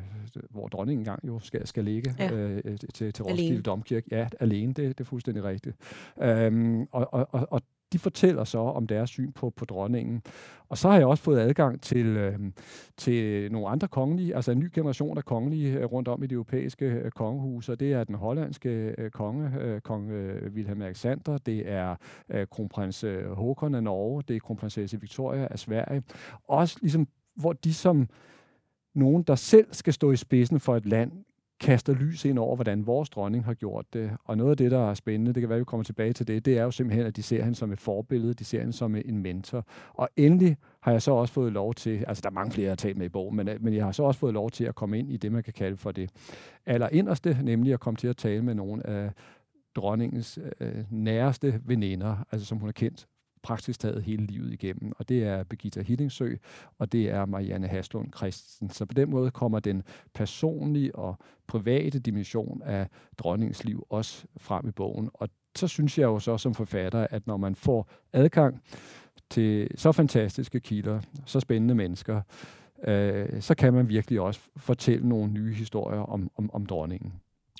hvor 0.49 0.67
dronningen 0.67 1.01
engang 1.01 1.27
jo 1.27 1.39
skal, 1.39 1.67
skal 1.67 1.85
ligge 1.85 2.15
ja. 2.19 2.31
øh, 2.31 2.77
til, 2.93 3.13
til 3.13 3.23
Roskilde 3.23 3.61
Domkirke. 3.61 4.07
Ja, 4.11 4.27
alene, 4.39 4.73
det, 4.73 4.97
det 4.97 4.99
er 4.99 5.03
fuldstændig 5.03 5.43
rigtigt. 5.43 5.75
Øhm, 6.21 6.87
og, 6.91 7.13
og, 7.13 7.47
og 7.51 7.61
de 7.93 7.99
fortæller 7.99 8.43
så 8.43 8.59
om 8.59 8.87
deres 8.87 9.09
syn 9.09 9.31
på, 9.31 9.49
på 9.49 9.65
dronningen. 9.65 10.21
Og 10.69 10.77
så 10.77 10.89
har 10.89 10.97
jeg 10.97 11.05
også 11.05 11.23
fået 11.23 11.39
adgang 11.39 11.81
til, 11.81 12.05
øh, 12.05 12.39
til 12.97 13.51
nogle 13.51 13.67
andre 13.67 13.87
kongelige, 13.87 14.35
altså 14.35 14.51
en 14.51 14.59
ny 14.59 14.69
generation 14.73 15.17
af 15.17 15.25
kongelige 15.25 15.79
øh, 15.79 15.85
rundt 15.85 16.07
om 16.07 16.23
i 16.23 16.27
det 16.27 16.33
europæiske 16.33 16.85
øh, 16.85 17.11
kongehus, 17.11 17.69
og 17.69 17.79
det 17.79 17.93
er 17.93 18.03
den 18.03 18.15
hollandske 18.15 18.95
øh, 18.97 19.11
konge, 19.11 19.59
øh, 19.59 19.81
kong 19.81 20.11
øh, 20.11 20.53
Wilhelm 20.53 20.81
Alexander, 20.81 21.37
det 21.37 21.71
er 21.71 21.95
øh, 22.29 22.47
kronprins 22.47 23.03
øh, 23.03 23.31
Håkon 23.31 23.75
af 23.75 23.83
Norge, 23.83 24.23
det 24.27 24.35
er 24.35 24.39
kronprinsesse 24.39 25.01
Victoria 25.01 25.47
af 25.51 25.59
Sverige. 25.59 26.03
Også 26.47 26.77
ligesom, 26.81 27.07
hvor 27.35 27.53
de 27.53 27.73
som 27.73 28.09
nogen, 28.93 29.23
der 29.23 29.35
selv 29.35 29.67
skal 29.71 29.93
stå 29.93 30.11
i 30.11 30.15
spidsen 30.15 30.59
for 30.59 30.75
et 30.75 30.85
land, 30.85 31.11
kaster 31.59 31.93
lys 31.93 32.25
ind 32.25 32.39
over, 32.39 32.55
hvordan 32.55 32.85
vores 32.85 33.09
dronning 33.09 33.45
har 33.45 33.53
gjort 33.53 33.85
det. 33.93 34.11
Og 34.23 34.37
noget 34.37 34.51
af 34.51 34.57
det, 34.57 34.71
der 34.71 34.89
er 34.89 34.93
spændende, 34.93 35.33
det 35.33 35.41
kan 35.41 35.49
være, 35.49 35.55
at 35.55 35.59
vi 35.59 35.65
kommer 35.65 35.83
tilbage 35.83 36.13
til 36.13 36.27
det, 36.27 36.45
det 36.45 36.57
er 36.57 36.63
jo 36.63 36.71
simpelthen, 36.71 37.05
at 37.05 37.15
de 37.15 37.23
ser 37.23 37.43
hende 37.43 37.55
som 37.55 37.71
et 37.71 37.79
forbillede, 37.79 38.33
de 38.33 38.45
ser 38.45 38.59
hende 38.59 38.73
som 38.73 38.95
en 38.95 39.17
mentor. 39.17 39.65
Og 39.93 40.09
endelig 40.17 40.57
har 40.81 40.91
jeg 40.91 41.01
så 41.01 41.11
også 41.11 41.33
fået 41.33 41.53
lov 41.53 41.73
til, 41.73 42.05
altså 42.07 42.21
der 42.21 42.29
er 42.29 42.33
mange 42.33 42.51
flere, 42.51 42.65
jeg 42.65 42.71
har 42.71 42.75
talt 42.75 42.97
med 42.97 43.05
i 43.05 43.09
bogen, 43.09 43.35
men, 43.35 43.49
men 43.59 43.73
jeg 43.73 43.85
har 43.85 43.91
så 43.91 44.03
også 44.03 44.19
fået 44.19 44.33
lov 44.33 44.51
til 44.51 44.63
at 44.63 44.75
komme 44.75 44.99
ind 44.99 45.11
i 45.11 45.17
det, 45.17 45.31
man 45.31 45.43
kan 45.43 45.53
kalde 45.53 45.77
for 45.77 45.91
det 45.91 46.09
allerinderste, 46.65 47.39
nemlig 47.43 47.73
at 47.73 47.79
komme 47.79 47.97
til 47.97 48.07
at 48.07 48.17
tale 48.17 48.41
med 48.41 48.55
nogle 48.55 48.87
af 48.87 49.11
dronningens 49.75 50.39
øh, 50.59 50.83
næreste 50.89 51.61
veninder, 51.65 52.25
altså 52.31 52.47
som 52.47 52.57
hun 52.57 52.67
har 52.67 52.73
kendt 52.73 53.07
praktisk 53.45 53.79
taget 53.79 54.03
hele 54.03 54.25
livet 54.25 54.53
igennem. 54.53 54.91
Og 54.97 55.09
det 55.09 55.23
er 55.23 55.43
Birgitta 55.43 55.81
Hillingsø, 55.81 56.35
og 56.77 56.91
det 56.91 57.09
er 57.09 57.25
Marianne 57.25 57.67
Haslund 57.67 58.13
Christensen. 58.17 58.69
Så 58.69 58.85
på 58.85 58.93
den 58.93 59.09
måde 59.09 59.31
kommer 59.31 59.59
den 59.59 59.83
personlige 60.13 60.95
og 60.95 61.15
private 61.47 61.99
dimension 61.99 62.61
af 62.61 62.87
dronningens 63.17 63.63
liv 63.63 63.87
også 63.89 64.25
frem 64.37 64.67
i 64.67 64.71
bogen. 64.71 65.09
Og 65.13 65.29
så 65.55 65.67
synes 65.67 65.97
jeg 65.97 66.05
jo 66.05 66.19
så 66.19 66.37
som 66.37 66.53
forfatter, 66.53 67.07
at 67.09 67.27
når 67.27 67.37
man 67.37 67.55
får 67.55 67.89
adgang 68.13 68.61
til 69.29 69.67
så 69.75 69.91
fantastiske 69.91 70.59
kilder, 70.59 71.01
så 71.25 71.39
spændende 71.39 71.75
mennesker, 71.75 72.21
øh, 72.87 73.41
så 73.41 73.55
kan 73.55 73.73
man 73.73 73.89
virkelig 73.89 74.21
også 74.21 74.39
fortælle 74.57 75.09
nogle 75.09 75.31
nye 75.31 75.53
historier 75.53 76.01
om, 76.01 76.31
om, 76.37 76.49
om 76.53 76.65
dronningen. 76.65 77.13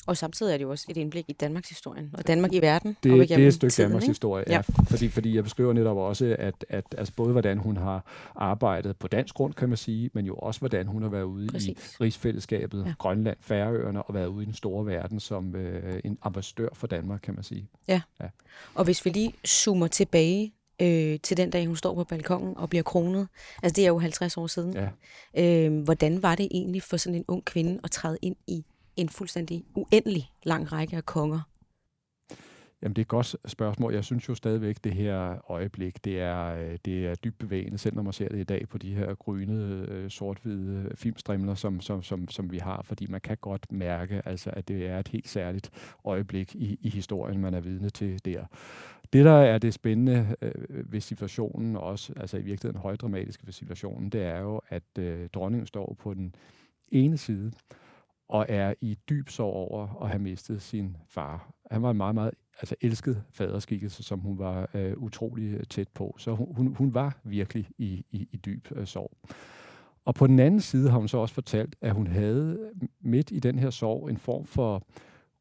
Og 0.06 0.18
samtidig 0.18 0.54
er 0.54 0.58
det 0.58 0.64
jo 0.64 0.70
også 0.70 0.86
et 0.90 0.98
indblik 0.98 1.26
i 1.28 1.34
Danmarks 1.34 1.70
historie, 1.70 2.10
og 2.14 2.28
Danmark 2.28 2.54
i 2.54 2.62
verden. 2.62 2.98
Det, 3.04 3.30
det 3.30 3.32
er 3.32 3.48
et 3.48 3.54
stykke 3.54 3.72
tiden, 3.72 3.90
Danmarks 3.90 4.08
historie, 4.08 4.44
ja. 4.48 4.54
ja. 4.54 4.62
Fordi, 4.88 5.10
fordi 5.10 5.36
jeg 5.36 5.44
beskriver 5.44 5.74
netop 5.74 5.98
også, 5.98 6.36
at, 6.40 6.66
at 6.70 6.86
altså 6.98 7.14
både 7.14 7.32
hvordan 7.32 7.58
hun 7.58 7.78
har 7.78 8.06
arbejdet 8.36 8.98
på 8.98 9.08
dansk 9.08 9.36
grund, 9.36 9.54
kan 9.54 9.70
man 9.70 9.78
sige, 9.78 10.10
men 10.14 10.26
jo 10.26 10.36
også 10.36 10.60
hvordan 10.60 10.88
hun 10.88 11.02
har 11.02 11.10
været 11.10 11.24
ude 11.24 11.48
Præcis. 11.48 11.96
i 12.00 12.04
rigsfællesskabet, 12.04 12.84
ja. 12.86 12.94
Grønland, 12.98 13.38
Færøerne, 13.42 14.04
og 14.04 14.14
været 14.14 14.28
ude 14.28 14.44
i 14.44 14.46
den 14.46 14.54
store 14.54 14.86
verden 14.86 15.20
som 15.20 15.56
øh, 15.56 16.00
en 16.04 16.18
ambassadør 16.22 16.70
for 16.74 16.88
Danmark, 16.88 17.20
kan 17.24 17.34
man 17.34 17.44
sige. 17.44 17.70
Ja. 17.88 18.02
ja. 18.22 18.28
Og 18.76 18.86
hvis 18.86 19.06
vi 19.06 19.10
lige 19.10 19.34
zoomer 19.48 19.88
tilbage 19.88 20.54
øh, 20.82 21.20
til 21.20 21.38
den 21.38 21.50
dag, 21.50 21.66
hun 21.66 21.76
står 21.76 21.96
på 21.96 22.04
balkongen 22.04 22.58
og 22.58 22.70
bliver 22.70 22.84
kronet. 22.84 23.28
Altså, 23.64 23.76
det 23.76 23.84
er 23.84 23.88
jo 23.88 24.00
50 24.00 24.38
år 24.38 24.48
siden. 24.48 24.74
Ja. 24.74 25.68
Øh, 25.68 25.84
hvordan 25.84 26.24
var 26.24 26.36
det 26.36 26.48
egentlig 26.52 26.84
for 26.84 26.98
sådan 26.98 27.16
en 27.16 27.26
ung 27.28 27.46
kvinde 27.46 27.80
at 27.84 27.92
træde 27.92 28.18
ind 28.22 28.36
i 28.48 28.66
en 28.98 29.10
fuldstændig 29.10 29.66
uendelig 29.76 30.32
lang 30.44 30.72
række 30.72 30.98
af 30.98 31.06
konger? 31.06 31.40
Jamen, 32.82 32.96
det 32.96 33.02
er 33.02 33.04
et 33.04 33.08
godt 33.08 33.36
spørgsmål. 33.48 33.94
Jeg 33.94 34.04
synes 34.04 34.30
jo 34.30 34.36
stadigvæk, 34.36 34.84
det 34.84 34.94
her 34.94 35.52
øjeblik, 35.52 36.06
det 36.06 36.20
er, 36.20 36.46
øh, 36.46 36.78
det 36.86 37.06
er 37.06 37.16
dybt 37.16 37.38
bevægende, 37.38 37.78
selv 37.78 37.96
når 37.96 38.04
man 38.04 38.14
ser 38.14 38.30
det 38.30 38.40
i 38.40 38.44
dag 38.44 38.70
på 38.70 38.78
de 38.78 38.96
her 38.96 39.14
grønne, 39.14 39.86
øh, 39.90 40.10
sort-hvide 40.10 40.92
filmstrimler, 40.96 41.56
som, 41.56 41.82
som, 41.82 42.04
som, 42.04 42.28
som 42.30 42.52
vi 42.52 42.58
har, 42.58 42.82
fordi 42.84 43.08
man 43.10 43.22
kan 43.22 43.38
godt 43.42 43.72
mærke, 43.72 44.22
altså, 44.26 44.50
at 44.54 44.68
det 44.68 44.88
er 44.88 45.00
et 45.00 45.08
helt 45.08 45.30
særligt 45.30 45.70
øjeblik 46.06 46.56
i, 46.56 46.80
i 46.82 46.90
historien, 46.90 47.42
man 47.42 47.54
er 47.54 47.60
vidne 47.60 47.90
til 47.90 48.26
der. 48.26 48.46
Det, 49.14 49.26
der 49.26 49.32
er 49.32 49.58
det 49.58 49.74
spændende 49.74 50.36
øh, 50.42 50.92
ved 50.92 51.02
situationen, 51.02 51.76
også 51.76 52.14
altså 52.18 52.38
i 52.38 52.42
virkeligheden 52.42 52.82
højdramatiske 52.82 53.46
ved 53.46 53.54
situationen, 53.54 54.10
det 54.10 54.24
er 54.24 54.40
jo, 54.40 54.62
at 54.70 54.98
øh, 55.00 55.30
dronningen 55.34 55.68
står 55.68 55.96
på 56.00 56.14
den 56.14 56.36
ene 56.92 57.18
side, 57.18 57.52
og 58.28 58.46
er 58.50 58.74
i 58.82 58.98
dyb 59.10 59.30
sorg 59.30 59.54
over 59.54 60.04
at 60.04 60.10
have 60.10 60.20
mistet 60.20 60.62
sin 60.62 60.98
far. 61.10 61.54
Han 61.72 61.82
var 61.82 61.92
en 61.92 61.98
meget, 61.98 62.16
meget 62.16 62.32
altså 62.60 62.76
elsket 62.82 63.24
faderskikkelse, 63.32 64.04
som 64.04 64.20
hun 64.20 64.40
var 64.40 64.70
øh, 64.74 64.98
utrolig 64.98 65.54
øh, 65.54 65.64
tæt 65.64 65.88
på. 65.88 66.16
Så 66.18 66.36
hun, 66.36 66.56
hun, 66.56 66.76
hun 66.76 66.94
var 66.94 67.18
virkelig 67.24 67.70
i, 67.78 68.06
i, 68.12 68.28
i 68.32 68.38
dyb 68.38 68.68
øh, 68.76 68.88
sorg. 68.88 69.12
Og 70.06 70.16
på 70.16 70.28
den 70.28 70.40
anden 70.40 70.62
side 70.62 70.90
har 70.90 70.98
hun 70.98 71.08
så 71.08 71.18
også 71.18 71.34
fortalt, 71.34 71.76
at 71.82 71.94
hun 71.94 72.08
havde 72.08 72.58
øh, 72.60 72.88
midt 73.02 73.32
i 73.32 73.40
den 73.40 73.60
her 73.60 73.70
sorg 73.70 74.10
en 74.10 74.18
form 74.18 74.46
for 74.46 74.88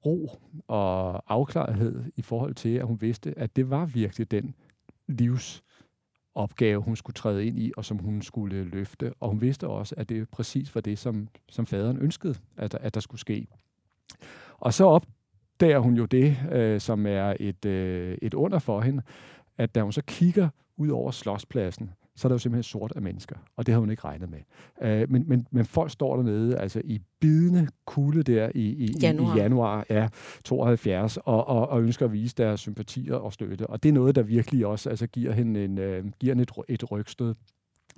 ro 0.06 0.30
og 0.68 1.22
afklarethed 1.34 2.04
i 2.16 2.22
forhold 2.22 2.54
til, 2.54 2.74
at 2.74 2.86
hun 2.86 3.00
vidste, 3.00 3.38
at 3.38 3.56
det 3.56 3.70
var 3.70 3.86
virkelig 3.86 4.30
den 4.30 4.54
livs 5.08 5.62
opgave, 6.34 6.82
hun 6.82 6.96
skulle 6.96 7.14
træde 7.14 7.46
ind 7.46 7.58
i, 7.58 7.72
og 7.76 7.84
som 7.84 7.98
hun 7.98 8.22
skulle 8.22 8.64
løfte. 8.64 9.12
Og 9.20 9.28
hun 9.28 9.40
vidste 9.40 9.68
også, 9.68 9.94
at 9.98 10.08
det 10.08 10.28
præcis 10.28 10.74
var 10.74 10.80
det, 10.80 10.98
som, 10.98 11.28
som 11.48 11.66
faderen 11.66 11.98
ønskede, 11.98 12.34
at, 12.56 12.74
at 12.74 12.94
der 12.94 13.00
skulle 13.00 13.20
ske. 13.20 13.46
Og 14.58 14.74
så 14.74 14.84
opdager 14.84 15.78
hun 15.78 15.94
jo 15.94 16.04
det, 16.04 16.36
øh, 16.52 16.80
som 16.80 17.06
er 17.06 17.34
et, 17.40 17.64
øh, 17.64 18.18
et 18.22 18.34
under 18.34 18.58
for 18.58 18.80
hende, 18.80 19.02
at 19.58 19.74
da 19.74 19.82
hun 19.82 19.92
så 19.92 20.02
kigger 20.06 20.48
ud 20.76 20.88
over 20.88 21.10
slotspladsen, 21.10 21.90
så 22.16 22.26
er 22.26 22.28
der 22.28 22.34
jo 22.34 22.38
simpelthen 22.38 22.62
sort 22.62 22.92
af 22.96 23.02
mennesker, 23.02 23.36
og 23.56 23.66
det 23.66 23.72
har 23.72 23.80
hun 23.80 23.90
ikke 23.90 24.04
regnet 24.04 24.30
med. 24.30 24.38
Øh, 24.82 25.10
men, 25.10 25.24
men, 25.28 25.46
men 25.50 25.64
folk 25.64 25.90
står 25.90 26.16
dernede, 26.16 26.58
altså 26.58 26.82
i 26.84 27.00
bidende 27.20 27.68
kulde 27.86 28.22
der 28.22 28.50
i, 28.54 28.60
i, 28.60 28.94
januar. 29.02 29.36
i 29.36 29.38
januar 29.38 29.86
ja, 29.90 30.08
72, 30.44 31.16
og, 31.16 31.46
og, 31.46 31.68
og 31.68 31.82
ønsker 31.82 32.06
at 32.06 32.12
vise 32.12 32.34
deres 32.36 32.60
sympatier 32.60 33.14
og 33.14 33.32
støtte. 33.32 33.66
Og 33.66 33.82
det 33.82 33.88
er 33.88 33.92
noget, 33.92 34.14
der 34.14 34.22
virkelig 34.22 34.66
også 34.66 34.90
altså, 34.90 35.06
giver 35.06 35.32
hende 35.32 35.64
en, 35.64 35.78
øh, 35.78 36.04
giver 36.20 36.34
hende 36.34 36.42
et, 36.42 36.52
et 36.68 36.90
rygstød 36.90 37.34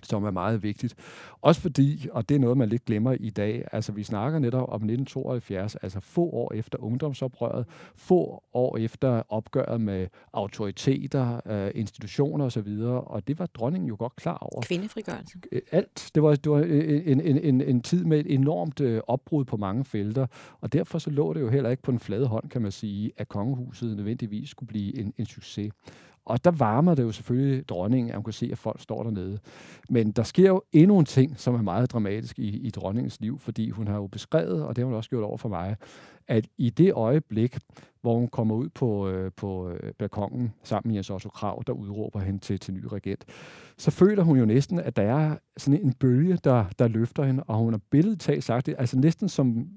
som 0.02 0.24
er 0.24 0.30
meget 0.30 0.62
vigtigt. 0.62 0.94
Også 1.40 1.60
fordi, 1.60 2.08
og 2.12 2.28
det 2.28 2.34
er 2.34 2.38
noget, 2.38 2.56
man 2.56 2.68
lidt 2.68 2.84
glemmer 2.84 3.12
i 3.20 3.30
dag, 3.30 3.68
altså 3.72 3.92
vi 3.92 4.02
snakker 4.02 4.38
netop 4.38 4.68
om 4.68 4.74
1972, 4.74 5.76
altså 5.76 6.00
få 6.00 6.22
år 6.22 6.52
efter 6.54 6.78
ungdomsoprøret, 6.78 7.66
få 7.96 8.42
år 8.54 8.76
efter 8.76 9.22
opgøret 9.28 9.80
med 9.80 10.06
autoriteter, 10.32 11.40
øh, 11.46 11.70
institutioner 11.74 12.44
osv., 12.44 12.68
og 13.06 13.28
det 13.28 13.38
var 13.38 13.46
dronningen 13.46 13.88
jo 13.88 13.96
godt 13.98 14.16
klar 14.16 14.38
over. 14.38 14.62
Kvindefrigørelse. 14.62 15.38
Øh, 15.52 15.60
alt. 15.72 16.10
Det 16.14 16.22
var, 16.22 16.34
det 16.34 16.52
var 16.52 16.60
en, 16.60 17.20
en, 17.20 17.38
en, 17.38 17.60
en 17.60 17.82
tid 17.82 18.04
med 18.04 18.20
et 18.20 18.34
enormt 18.34 18.80
øh, 18.80 19.00
opbrud 19.06 19.44
på 19.44 19.56
mange 19.56 19.84
felter, 19.84 20.26
og 20.60 20.72
derfor 20.72 20.98
så 20.98 21.10
lå 21.10 21.32
det 21.32 21.40
jo 21.40 21.48
heller 21.48 21.70
ikke 21.70 21.82
på 21.82 21.90
den 21.90 22.00
flade 22.00 22.26
hånd, 22.26 22.48
kan 22.48 22.62
man 22.62 22.72
sige, 22.72 23.12
at 23.16 23.28
kongehuset 23.28 23.96
nødvendigvis 23.96 24.50
skulle 24.50 24.68
blive 24.68 24.98
en, 24.98 25.12
en 25.18 25.26
succes. 25.26 25.72
Og 26.26 26.44
der 26.44 26.50
varmer 26.50 26.94
det 26.94 27.02
jo 27.02 27.12
selvfølgelig 27.12 27.68
dronningen, 27.68 28.10
at 28.10 28.16
hun 28.16 28.24
kan 28.24 28.32
se, 28.32 28.48
at 28.52 28.58
folk 28.58 28.80
står 28.80 29.02
dernede. 29.02 29.38
Men 29.90 30.12
der 30.12 30.22
sker 30.22 30.48
jo 30.48 30.62
endnu 30.72 30.98
en 30.98 31.04
ting, 31.04 31.40
som 31.40 31.54
er 31.54 31.62
meget 31.62 31.92
dramatisk 31.92 32.38
i, 32.38 32.48
i 32.48 32.70
dronningens 32.70 33.20
liv, 33.20 33.38
fordi 33.38 33.70
hun 33.70 33.88
har 33.88 33.96
jo 33.96 34.06
beskrevet, 34.06 34.64
og 34.64 34.76
det 34.76 34.82
har 34.82 34.86
hun 34.86 34.94
også 34.94 35.10
gjort 35.10 35.24
over 35.24 35.36
for 35.36 35.48
mig, 35.48 35.76
at 36.28 36.46
i 36.58 36.70
det 36.70 36.92
øjeblik, 36.92 37.56
hvor 38.00 38.18
hun 38.18 38.28
kommer 38.28 38.54
ud 38.54 38.68
på, 38.68 39.08
øh, 39.08 39.30
på 39.36 39.70
øh, 39.70 39.92
balkongen 39.98 40.52
sammen 40.62 40.88
med 40.88 40.94
Jens 40.94 41.10
Otto 41.10 41.28
Krav, 41.28 41.62
der 41.66 41.72
udråber 41.72 42.20
hende 42.20 42.38
til, 42.38 42.58
til 42.60 42.74
ny 42.74 42.84
regent, 42.92 43.24
så 43.78 43.90
føler 43.90 44.22
hun 44.22 44.38
jo 44.38 44.44
næsten, 44.44 44.80
at 44.80 44.96
der 44.96 45.02
er 45.02 45.36
sådan 45.56 45.80
en 45.80 45.92
bølge, 45.92 46.38
der, 46.44 46.64
der 46.78 46.88
løfter 46.88 47.24
hende, 47.24 47.42
og 47.42 47.56
hun 47.56 47.72
har 47.72 47.80
billedet 47.90 48.20
talt 48.20 48.44
sagt 48.44 48.66
det, 48.66 48.74
altså 48.78 48.98
næsten 48.98 49.28
som 49.28 49.68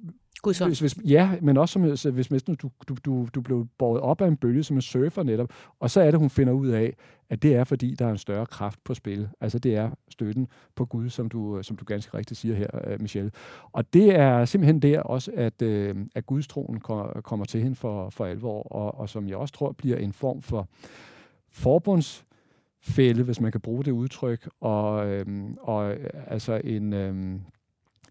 hvis, 0.68 0.80
hvis, 0.80 0.98
ja, 1.06 1.32
men 1.42 1.58
også 1.58 1.96
som, 1.96 2.12
hvis 2.14 2.28
hvis 2.28 2.44
du, 2.44 2.56
du, 2.88 2.96
du, 3.06 3.28
du 3.36 3.42
blev 3.42 3.68
båret 3.78 4.02
op 4.02 4.22
af 4.22 4.28
en 4.28 4.38
bølge 4.38 4.64
som 4.64 4.78
en 4.78 4.82
surfer 4.82 5.24
netop, 5.24 5.50
og 5.80 5.90
så 5.92 6.02
er 6.02 6.12
det, 6.12 6.20
hun 6.20 6.30
finder 6.30 6.54
ud 6.54 6.68
af, 6.68 6.96
at 7.30 7.44
det 7.44 7.56
er, 7.56 7.64
fordi 7.64 7.96
der 7.96 8.06
er 8.06 8.12
en 8.12 8.18
større 8.18 8.46
kraft 8.46 8.80
på 8.84 8.94
spil. 8.94 9.30
Altså 9.42 9.60
det 9.60 9.76
er 9.76 9.90
støtten 10.10 10.48
på 10.76 10.86
Gud, 10.86 11.10
som 11.10 11.30
du, 11.30 11.60
som 11.64 11.78
du 11.78 11.86
ganske 11.86 12.18
rigtigt 12.18 12.40
siger 12.40 12.56
her, 12.56 12.68
øh, 12.88 13.02
Michelle. 13.02 13.32
Og 13.72 13.94
det 13.94 14.16
er 14.16 14.46
simpelthen 14.46 14.80
der 14.80 15.02
også, 15.02 15.32
at, 15.36 15.62
øh, 15.62 15.96
at 16.16 16.26
Gudstroen 16.26 16.80
kommer 17.24 17.46
til 17.46 17.62
hende 17.62 17.76
for, 17.76 18.10
for 18.10 18.26
alvor, 18.26 18.64
og, 18.64 19.00
og 19.00 19.10
som 19.10 19.28
jeg 19.28 19.38
også 19.38 19.54
tror 19.54 19.72
bliver 19.72 19.98
en 19.98 20.14
form 20.14 20.42
for 20.42 20.68
forbundsfælde, 21.52 23.24
hvis 23.24 23.42
man 23.42 23.52
kan 23.52 23.62
bruge 23.62 23.84
det 23.84 23.92
udtryk, 23.92 24.50
og, 24.62 25.08
øhm, 25.08 25.56
og 25.62 25.92
øh, 25.92 26.10
altså 26.28 26.62
en, 26.64 26.94
øhm, 26.94 27.42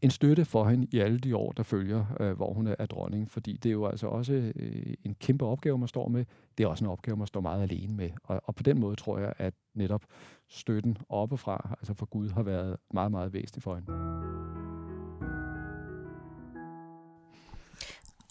en 0.02 0.10
støtte 0.10 0.44
for 0.44 0.64
hende 0.64 0.86
i 0.92 0.98
alle 0.98 1.18
de 1.18 1.36
år, 1.36 1.52
der 1.52 1.62
følger, 1.62 2.04
øh, 2.20 2.32
hvor 2.32 2.52
hun 2.52 2.66
er, 2.66 2.86
dronning. 2.86 3.30
Fordi 3.30 3.52
det 3.62 3.68
er 3.68 3.72
jo 3.72 3.86
altså 3.86 4.06
også 4.06 4.32
øh, 4.32 4.94
en 5.04 5.14
kæmpe 5.14 5.46
opgave, 5.46 5.78
man 5.78 5.88
står 5.88 6.08
med. 6.08 6.24
Det 6.58 6.64
er 6.64 6.68
også 6.68 6.84
en 6.84 6.90
opgave, 6.90 7.16
man 7.16 7.26
står 7.26 7.40
meget 7.40 7.62
alene 7.62 7.94
med. 7.94 8.10
Og, 8.24 8.40
og 8.44 8.54
på 8.54 8.62
den 8.62 8.80
måde 8.80 8.96
tror 8.96 9.18
jeg, 9.18 9.32
at 9.38 9.54
netop 9.74 10.02
støtten 10.48 10.98
oppefra, 11.08 11.76
altså 11.80 11.94
for 11.94 12.06
Gud, 12.06 12.28
har 12.30 12.42
været 12.42 12.76
meget, 12.94 13.10
meget 13.10 13.32
væsentlig 13.32 13.62
for 13.62 13.74
hende. 13.74 13.92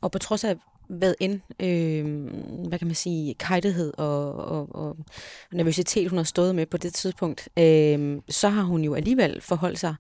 Og 0.02 0.12
på 0.12 0.20
trods 0.20 0.44
af 0.44 0.56
hvad 0.88 1.14
end, 1.20 1.40
øh, 1.60 2.06
hvad 2.68 2.80
kan 2.80 2.88
man 2.88 2.96
sige, 2.96 3.34
kajtighed 3.34 3.94
og, 3.98 4.36
og, 4.36 4.76
og 4.76 4.98
nervøsitet, 5.52 6.10
hun 6.10 6.18
har 6.18 6.24
stået 6.24 6.56
med 6.56 6.66
på 6.66 6.78
det 6.78 6.94
tidspunkt, 6.94 7.50
øh, 7.60 8.22
så 8.30 8.50
har 8.50 8.64
hun 8.64 8.84
jo 8.84 8.94
alligevel 8.94 9.42
forholdt 9.42 9.80
sig 9.80 9.96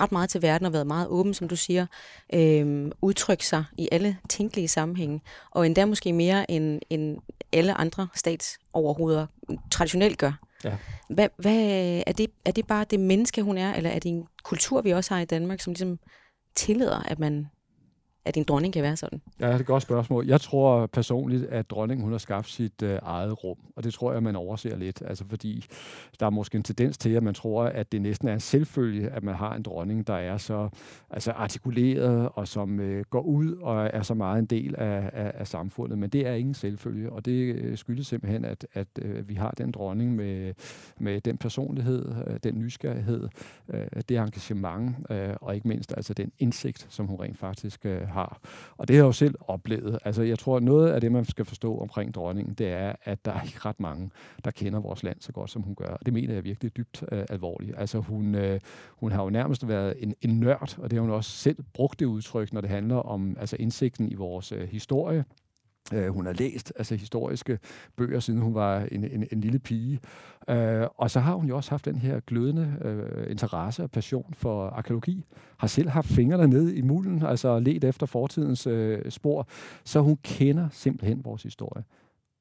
ret 0.00 0.12
meget 0.12 0.30
til 0.30 0.42
verden 0.42 0.66
og 0.66 0.72
været 0.72 0.86
meget 0.86 1.08
åben, 1.08 1.34
som 1.34 1.48
du 1.48 1.56
siger, 1.56 1.86
øh, 2.34 2.90
udtrykke 3.02 3.46
sig 3.46 3.64
i 3.78 3.88
alle 3.92 4.16
tænkelige 4.28 4.68
sammenhænge, 4.68 5.20
og 5.50 5.66
endda 5.66 5.84
måske 5.84 6.12
mere 6.12 6.50
end, 6.50 6.80
end 6.90 7.18
alle 7.52 7.74
andre 7.74 8.08
statsoverhoveder 8.14 9.26
traditionelt 9.70 10.18
gør. 10.18 10.32
Ja. 10.64 10.76
Hvad, 11.08 11.28
hvad, 11.36 12.02
er, 12.06 12.12
det, 12.12 12.30
er 12.44 12.50
det 12.50 12.66
bare 12.66 12.84
det 12.90 13.00
menneske, 13.00 13.42
hun 13.42 13.58
er, 13.58 13.74
eller 13.74 13.90
er 13.90 13.98
det 13.98 14.08
en 14.08 14.26
kultur, 14.42 14.82
vi 14.82 14.90
også 14.90 15.14
har 15.14 15.20
i 15.20 15.24
Danmark, 15.24 15.60
som 15.60 15.72
ligesom 15.72 15.98
tillader, 16.54 17.02
at 17.02 17.18
man 17.18 17.46
at 18.24 18.36
en 18.36 18.44
dronning 18.44 18.74
kan 18.74 18.82
være 18.82 18.96
sådan? 18.96 19.20
Ja, 19.40 19.46
det 19.46 19.54
er 19.54 19.58
et 19.58 19.66
godt 19.66 19.82
spørgsmål. 19.82 20.26
Jeg 20.26 20.40
tror 20.40 20.86
personligt, 20.86 21.44
at 21.44 21.70
dronningen 21.70 22.04
hun 22.04 22.12
har 22.12 22.18
skabt 22.18 22.48
sit 22.48 22.82
øh, 22.82 22.98
eget 23.02 23.44
rum, 23.44 23.56
og 23.76 23.84
det 23.84 23.94
tror 23.94 24.12
jeg, 24.12 24.22
man 24.22 24.36
overser 24.36 24.76
lidt. 24.76 25.02
Altså 25.06 25.24
fordi 25.28 25.66
der 26.20 26.26
er 26.26 26.30
måske 26.30 26.56
en 26.56 26.62
tendens 26.62 26.98
til, 26.98 27.10
at 27.10 27.22
man 27.22 27.34
tror, 27.34 27.64
at 27.64 27.92
det 27.92 28.02
næsten 28.02 28.28
er 28.28 28.32
en 28.32 28.40
selvfølge, 28.40 29.10
at 29.10 29.22
man 29.22 29.34
har 29.34 29.54
en 29.54 29.62
dronning, 29.62 30.06
der 30.06 30.14
er 30.14 30.36
så 30.36 30.68
altså 31.10 31.30
artikuleret 31.32 32.28
og 32.34 32.48
som 32.48 32.80
øh, 32.80 33.04
går 33.10 33.20
ud 33.20 33.56
og 33.56 33.90
er 33.92 34.02
så 34.02 34.14
meget 34.14 34.38
en 34.38 34.46
del 34.46 34.74
af, 34.78 35.10
af, 35.12 35.32
af 35.34 35.46
samfundet. 35.46 35.98
Men 35.98 36.10
det 36.10 36.26
er 36.26 36.32
ingen 36.34 36.54
selvfølge, 36.54 37.12
og 37.12 37.24
det 37.24 37.54
øh, 37.54 37.78
skyldes 37.78 38.06
simpelthen, 38.06 38.44
at, 38.44 38.66
at 38.74 38.88
øh, 39.02 39.28
vi 39.28 39.34
har 39.34 39.50
den 39.50 39.70
dronning 39.70 40.16
med, 40.16 40.54
med 40.98 41.20
den 41.20 41.38
personlighed, 41.38 42.14
øh, 42.26 42.36
den 42.42 42.58
nysgerrighed, 42.58 43.28
øh, 43.68 43.86
det 44.08 44.18
engagement 44.18 44.96
øh, 45.10 45.34
og 45.40 45.54
ikke 45.54 45.68
mindst 45.68 45.92
altså 45.96 46.14
den 46.14 46.32
indsigt, 46.38 46.86
som 46.90 47.06
hun 47.06 47.20
rent 47.20 47.38
faktisk 47.38 47.86
øh, 47.86 48.11
har. 48.12 48.40
Og 48.76 48.88
det 48.88 48.96
har 48.96 49.02
jeg 49.02 49.06
jo 49.06 49.12
selv 49.12 49.34
oplevet. 49.40 49.98
Altså, 50.04 50.22
jeg 50.22 50.38
tror, 50.38 50.56
at 50.56 50.62
noget 50.62 50.90
af 50.90 51.00
det, 51.00 51.12
man 51.12 51.24
skal 51.24 51.44
forstå 51.44 51.78
omkring 51.78 52.14
dronningen, 52.14 52.54
det 52.54 52.68
er, 52.68 52.92
at 53.04 53.24
der 53.24 53.32
er 53.32 53.42
ikke 53.42 53.58
ret 53.64 53.80
mange, 53.80 54.10
der 54.44 54.50
kender 54.50 54.80
vores 54.80 55.02
land 55.02 55.16
så 55.20 55.32
godt, 55.32 55.50
som 55.50 55.62
hun 55.62 55.74
gør. 55.74 55.86
Og 55.86 56.06
det 56.06 56.14
mener 56.14 56.34
jeg 56.34 56.44
virkelig 56.44 56.76
dybt 56.76 57.04
øh, 57.12 57.24
alvorligt. 57.30 57.74
Altså, 57.78 57.98
hun, 57.98 58.34
øh, 58.34 58.60
hun 58.90 59.12
har 59.12 59.22
jo 59.22 59.30
nærmest 59.30 59.68
været 59.68 59.94
en, 59.98 60.14
en 60.20 60.40
nørd, 60.40 60.78
og 60.78 60.90
det 60.90 60.96
har 60.96 61.00
hun 61.00 61.10
også 61.10 61.30
selv 61.30 61.56
brugt 61.74 62.00
det 62.00 62.06
udtryk, 62.06 62.52
når 62.52 62.60
det 62.60 62.70
handler 62.70 62.96
om 62.96 63.36
altså, 63.40 63.56
indsigten 63.58 64.08
i 64.08 64.14
vores 64.14 64.52
øh, 64.52 64.68
historie, 64.68 65.24
Uh, 65.92 66.06
hun 66.06 66.26
har 66.26 66.32
læst 66.32 66.72
altså 66.76 66.94
historiske 66.94 67.58
bøger, 67.96 68.20
siden 68.20 68.40
hun 68.40 68.54
var 68.54 68.80
en, 68.92 69.04
en, 69.04 69.26
en 69.32 69.40
lille 69.40 69.58
pige. 69.58 70.00
Uh, 70.48 70.54
og 70.96 71.10
så 71.10 71.20
har 71.20 71.34
hun 71.34 71.48
jo 71.48 71.56
også 71.56 71.70
haft 71.70 71.84
den 71.84 71.96
her 71.96 72.20
glødende 72.20 72.74
uh, 72.84 73.30
interesse 73.30 73.82
og 73.82 73.90
passion 73.90 74.34
for 74.34 74.66
arkeologi. 74.66 75.24
Har 75.56 75.66
selv 75.66 75.88
haft 75.88 76.08
fingrene 76.08 76.46
nede 76.46 76.76
i 76.76 76.82
mulden, 76.82 77.22
altså 77.22 77.58
let 77.58 77.84
efter 77.84 78.06
fortidens 78.06 78.66
uh, 78.66 78.98
spor. 79.08 79.48
Så 79.84 80.00
hun 80.00 80.18
kender 80.22 80.68
simpelthen 80.70 81.24
vores 81.24 81.42
historie. 81.42 81.84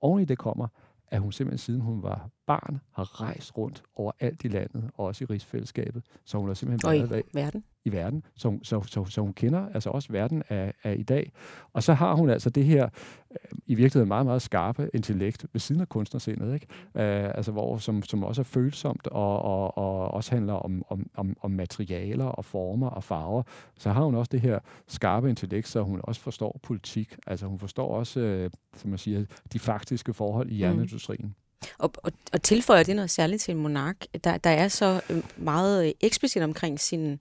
Oven 0.01 0.21
i 0.21 0.25
det 0.25 0.37
kommer, 0.37 0.67
at 1.07 1.19
hun 1.19 1.31
simpelthen 1.31 1.57
siden 1.57 1.81
hun 1.81 2.03
var 2.03 2.29
barn 2.47 2.81
har 2.91 3.21
rejst 3.21 3.57
rundt 3.57 3.83
over 3.95 4.11
alt 4.19 4.43
i 4.43 4.47
landet, 4.47 4.89
og 4.93 5.05
også 5.05 5.23
i 5.23 5.25
rigsfællesskabet. 5.25 6.03
Så 6.25 6.37
hun 6.37 6.47
har 6.47 6.53
simpelthen 6.53 7.03
og 7.03 7.09
været 7.09 7.23
i 7.33 7.35
verden. 7.37 7.63
I 7.85 7.91
verden. 7.91 8.25
Så, 8.35 8.59
så, 8.63 8.81
så, 8.87 9.05
så 9.05 9.21
hun 9.21 9.33
kender 9.33 9.67
altså 9.73 9.89
også 9.89 10.11
verden 10.11 10.43
af, 10.49 10.73
af 10.83 10.95
i 10.99 11.03
dag. 11.03 11.31
Og 11.73 11.83
så 11.83 11.93
har 11.93 12.15
hun 12.15 12.29
altså 12.29 12.49
det 12.49 12.65
her 12.65 12.89
øh, 13.31 13.37
i 13.65 13.75
virkeligheden 13.75 14.07
meget, 14.07 14.25
meget 14.25 14.41
skarpe 14.41 14.89
intellekt 14.93 15.45
ved 15.53 15.59
siden 15.59 15.81
af 15.81 15.89
kunstnersindet, 15.89 16.53
ikke? 16.53 16.67
Øh, 16.95 17.31
altså 17.35 17.51
hvor, 17.51 17.77
som, 17.77 18.03
som 18.03 18.23
også 18.23 18.41
er 18.41 18.43
følsomt 18.43 19.07
og, 19.07 19.41
og, 19.41 19.77
og 19.77 20.11
også 20.11 20.31
handler 20.31 20.53
om, 20.53 20.83
om, 20.89 21.09
om, 21.15 21.37
om 21.41 21.51
materialer 21.51 22.25
og 22.25 22.45
former 22.45 22.89
og 22.89 23.03
farver. 23.03 23.43
Så 23.77 23.89
har 23.89 24.03
hun 24.03 24.15
også 24.15 24.29
det 24.31 24.41
her 24.41 24.59
skarpe 24.87 25.29
intellekt, 25.29 25.67
så 25.67 25.81
hun 25.81 25.99
også 26.03 26.21
forstår 26.21 26.59
politik. 26.63 27.15
Altså 27.27 27.45
hun 27.45 27.59
forstår 27.59 27.95
også, 27.95 28.19
øh, 28.19 28.49
som 28.77 28.89
man 28.89 28.99
siger, 28.99 29.25
de 29.53 29.59
faktiske 29.59 30.13
forhold 30.13 30.49
i 30.49 30.61
jernindustrien. 30.61 31.25
Mm. 31.25 31.33
Og, 31.77 31.91
og, 31.97 32.11
og 32.33 32.41
tilføjer 32.41 32.83
det 32.83 32.95
noget 32.95 33.09
særligt 33.09 33.41
til 33.41 33.51
en 33.51 33.61
monark, 33.61 34.05
der, 34.23 34.37
der 34.37 34.49
er 34.49 34.67
så 34.67 35.01
øh, 35.09 35.23
meget 35.37 35.85
øh, 35.85 35.91
eksplicit 36.01 36.43
omkring 36.43 36.79
sin 36.79 37.19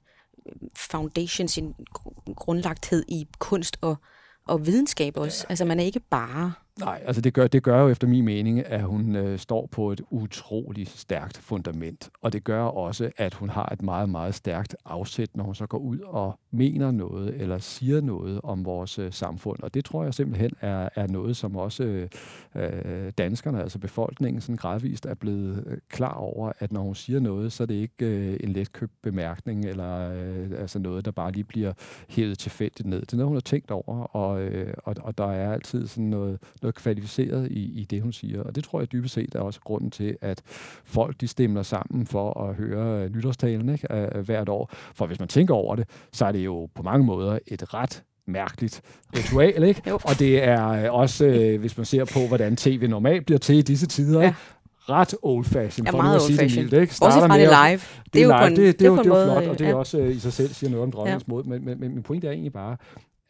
foundation, 0.77 1.49
sin 1.49 1.75
grundlagthed 2.37 3.05
i 3.09 3.27
kunst 3.39 3.77
og, 3.81 3.97
og 4.47 4.67
videnskab 4.67 5.17
også. 5.17 5.47
Altså 5.49 5.65
man 5.65 5.81
er 5.81 5.85
ikke 5.85 6.01
bare 6.01 6.53
Nej, 6.81 7.03
altså 7.07 7.23
det 7.23 7.35
gør, 7.35 7.47
det 7.47 7.63
gør 7.63 7.83
jo 7.83 7.89
efter 7.89 8.09
min 8.09 8.25
mening, 8.25 8.67
at 8.67 8.83
hun 8.83 9.17
øh, 9.17 9.39
står 9.39 9.67
på 9.67 9.93
et 9.93 10.01
utroligt 10.11 10.89
stærkt 10.89 11.39
fundament. 11.39 12.11
Og 12.23 12.33
det 12.33 12.45
gør 12.45 12.63
også, 12.63 13.11
at 13.17 13.35
hun 13.35 13.51
har 13.51 13.69
et 13.73 13.83
meget, 13.83 14.09
meget 14.09 14.35
stærkt 14.35 14.77
afsæt, 14.85 15.37
når 15.37 15.45
hun 15.45 15.55
så 15.55 15.67
går 15.67 15.79
ud 15.79 15.99
og 15.99 16.39
mener 16.51 16.91
noget 16.91 17.41
eller 17.41 17.59
siger 17.59 18.01
noget 18.01 18.41
om 18.45 18.65
vores 18.65 18.99
øh, 18.99 19.13
samfund. 19.13 19.63
Og 19.63 19.75
det 19.75 19.85
tror 19.85 20.05
jeg 20.05 20.15
simpelthen 20.15 20.51
er, 20.61 20.89
er 20.95 21.07
noget, 21.07 21.37
som 21.37 21.57
også 21.57 21.85
øh, 21.85 22.09
øh 22.55 23.13
danskerne, 23.19 23.63
altså 23.63 23.79
befolkningen, 23.79 24.41
sådan 24.41 24.57
gradvist 24.57 25.07
er 25.07 25.15
blevet 25.15 25.65
øh, 25.67 25.79
klar 25.89 26.15
over, 26.15 26.53
at 26.59 26.73
når 26.73 26.83
hun 26.83 26.95
siger 26.95 27.21
noget, 27.21 27.53
så 27.53 27.63
er 27.63 27.67
det 27.67 27.75
ikke 27.75 28.07
øh, 28.07 28.37
en 28.41 28.53
letkøbt 28.53 28.93
bemærkning 29.03 29.65
eller 29.65 30.13
øh, 30.13 30.61
altså 30.61 30.79
noget, 30.79 31.05
der 31.05 31.11
bare 31.11 31.33
lige 31.33 31.45
bliver 31.45 31.73
hævet 32.09 32.39
tilfældigt 32.39 32.89
ned. 32.89 33.01
Det 33.01 33.13
er 33.13 33.17
noget, 33.17 33.29
hun 33.29 33.37
har 33.37 33.41
tænkt 33.41 33.71
over, 33.71 34.17
og, 34.17 34.43
øh, 34.43 34.75
og, 34.85 34.95
og 35.03 35.19
der 35.19 35.33
er 35.33 35.53
altid 35.53 35.87
sådan 35.87 36.05
noget, 36.05 36.39
noget 36.63 36.70
noget 36.71 36.83
kvalificeret 36.83 37.49
i, 37.51 37.81
i 37.81 37.85
det, 37.85 38.03
hun 38.03 38.13
siger. 38.13 38.43
Og 38.43 38.55
det 38.55 38.65
tror 38.65 38.81
jeg 38.81 38.93
dybest 38.93 39.15
set 39.15 39.35
er 39.35 39.41
også 39.41 39.61
grunden 39.61 39.91
til, 39.91 40.17
at 40.21 40.43
folk 40.85 41.21
de 41.21 41.29
stemmer 41.29 41.63
sammen 41.63 42.07
for 42.07 42.49
at 42.49 42.55
høre 42.55 43.09
nytårstalen 43.09 43.69
ikke, 43.69 43.89
hvert 44.25 44.49
år. 44.49 44.71
For 44.95 45.07
hvis 45.07 45.19
man 45.19 45.29
tænker 45.29 45.55
over 45.55 45.77
det, 45.77 45.89
så 46.13 46.27
er 46.27 46.33
det 46.33 46.45
jo 46.45 46.69
på 46.75 46.83
mange 46.83 47.07
måder 47.07 47.39
et 47.47 47.75
ret 47.75 48.03
mærkeligt 48.27 48.83
ritual, 49.17 49.63
ikke? 49.63 49.83
og 50.09 50.19
det 50.19 50.45
er 50.45 50.91
også, 50.91 51.27
øh, 51.27 51.61
hvis 51.61 51.77
man 51.77 51.87
ser 51.87 52.05
på, 52.05 52.27
hvordan 52.29 52.57
tv 52.57 52.87
normalt 52.89 53.27
bliver 53.27 53.39
til 53.39 53.57
i 53.57 53.63
disse 53.63 53.87
tider, 53.87 54.23
ja 54.23 54.35
ret 54.91 55.15
old 55.23 55.45
fashion. 55.45 55.87
Ja, 55.87 55.93
meget 55.93 56.23
old 56.23 56.37
fashion. 56.39 56.65
Mildt, 56.65 56.81
ikke? 56.81 56.95
Også 57.03 57.19
fra 57.19 57.39
det 57.39 57.49
live. 57.49 57.81
Det, 58.05 58.15
det 58.15 58.23
er 58.23 58.27
jo 58.27 58.31
live. 58.31 58.47
en, 58.47 58.57
det, 58.57 58.67
det, 58.67 58.79
det, 58.79 58.87
er 58.87 58.91
jo, 58.91 58.97
det 58.97 59.07
er 59.07 59.19
jo 59.19 59.25
flot, 59.25 59.49
og 59.49 59.59
det 59.59 59.65
er 59.67 59.71
ja. 59.71 59.75
også 59.75 59.99
uh, 59.99 60.17
i 60.17 60.19
sig 60.19 60.33
selv 60.33 60.49
siger 60.49 60.71
noget 60.71 60.83
om 60.83 60.91
dronningens 60.91 61.25
ja. 61.29 61.33
måde. 61.33 61.49
Men, 61.49 61.65
men, 61.65 61.81
men 61.81 61.95
min 61.95 62.03
pointe 62.03 62.27
er 62.27 62.33
egentlig 62.33 62.53
bare, 62.53 62.77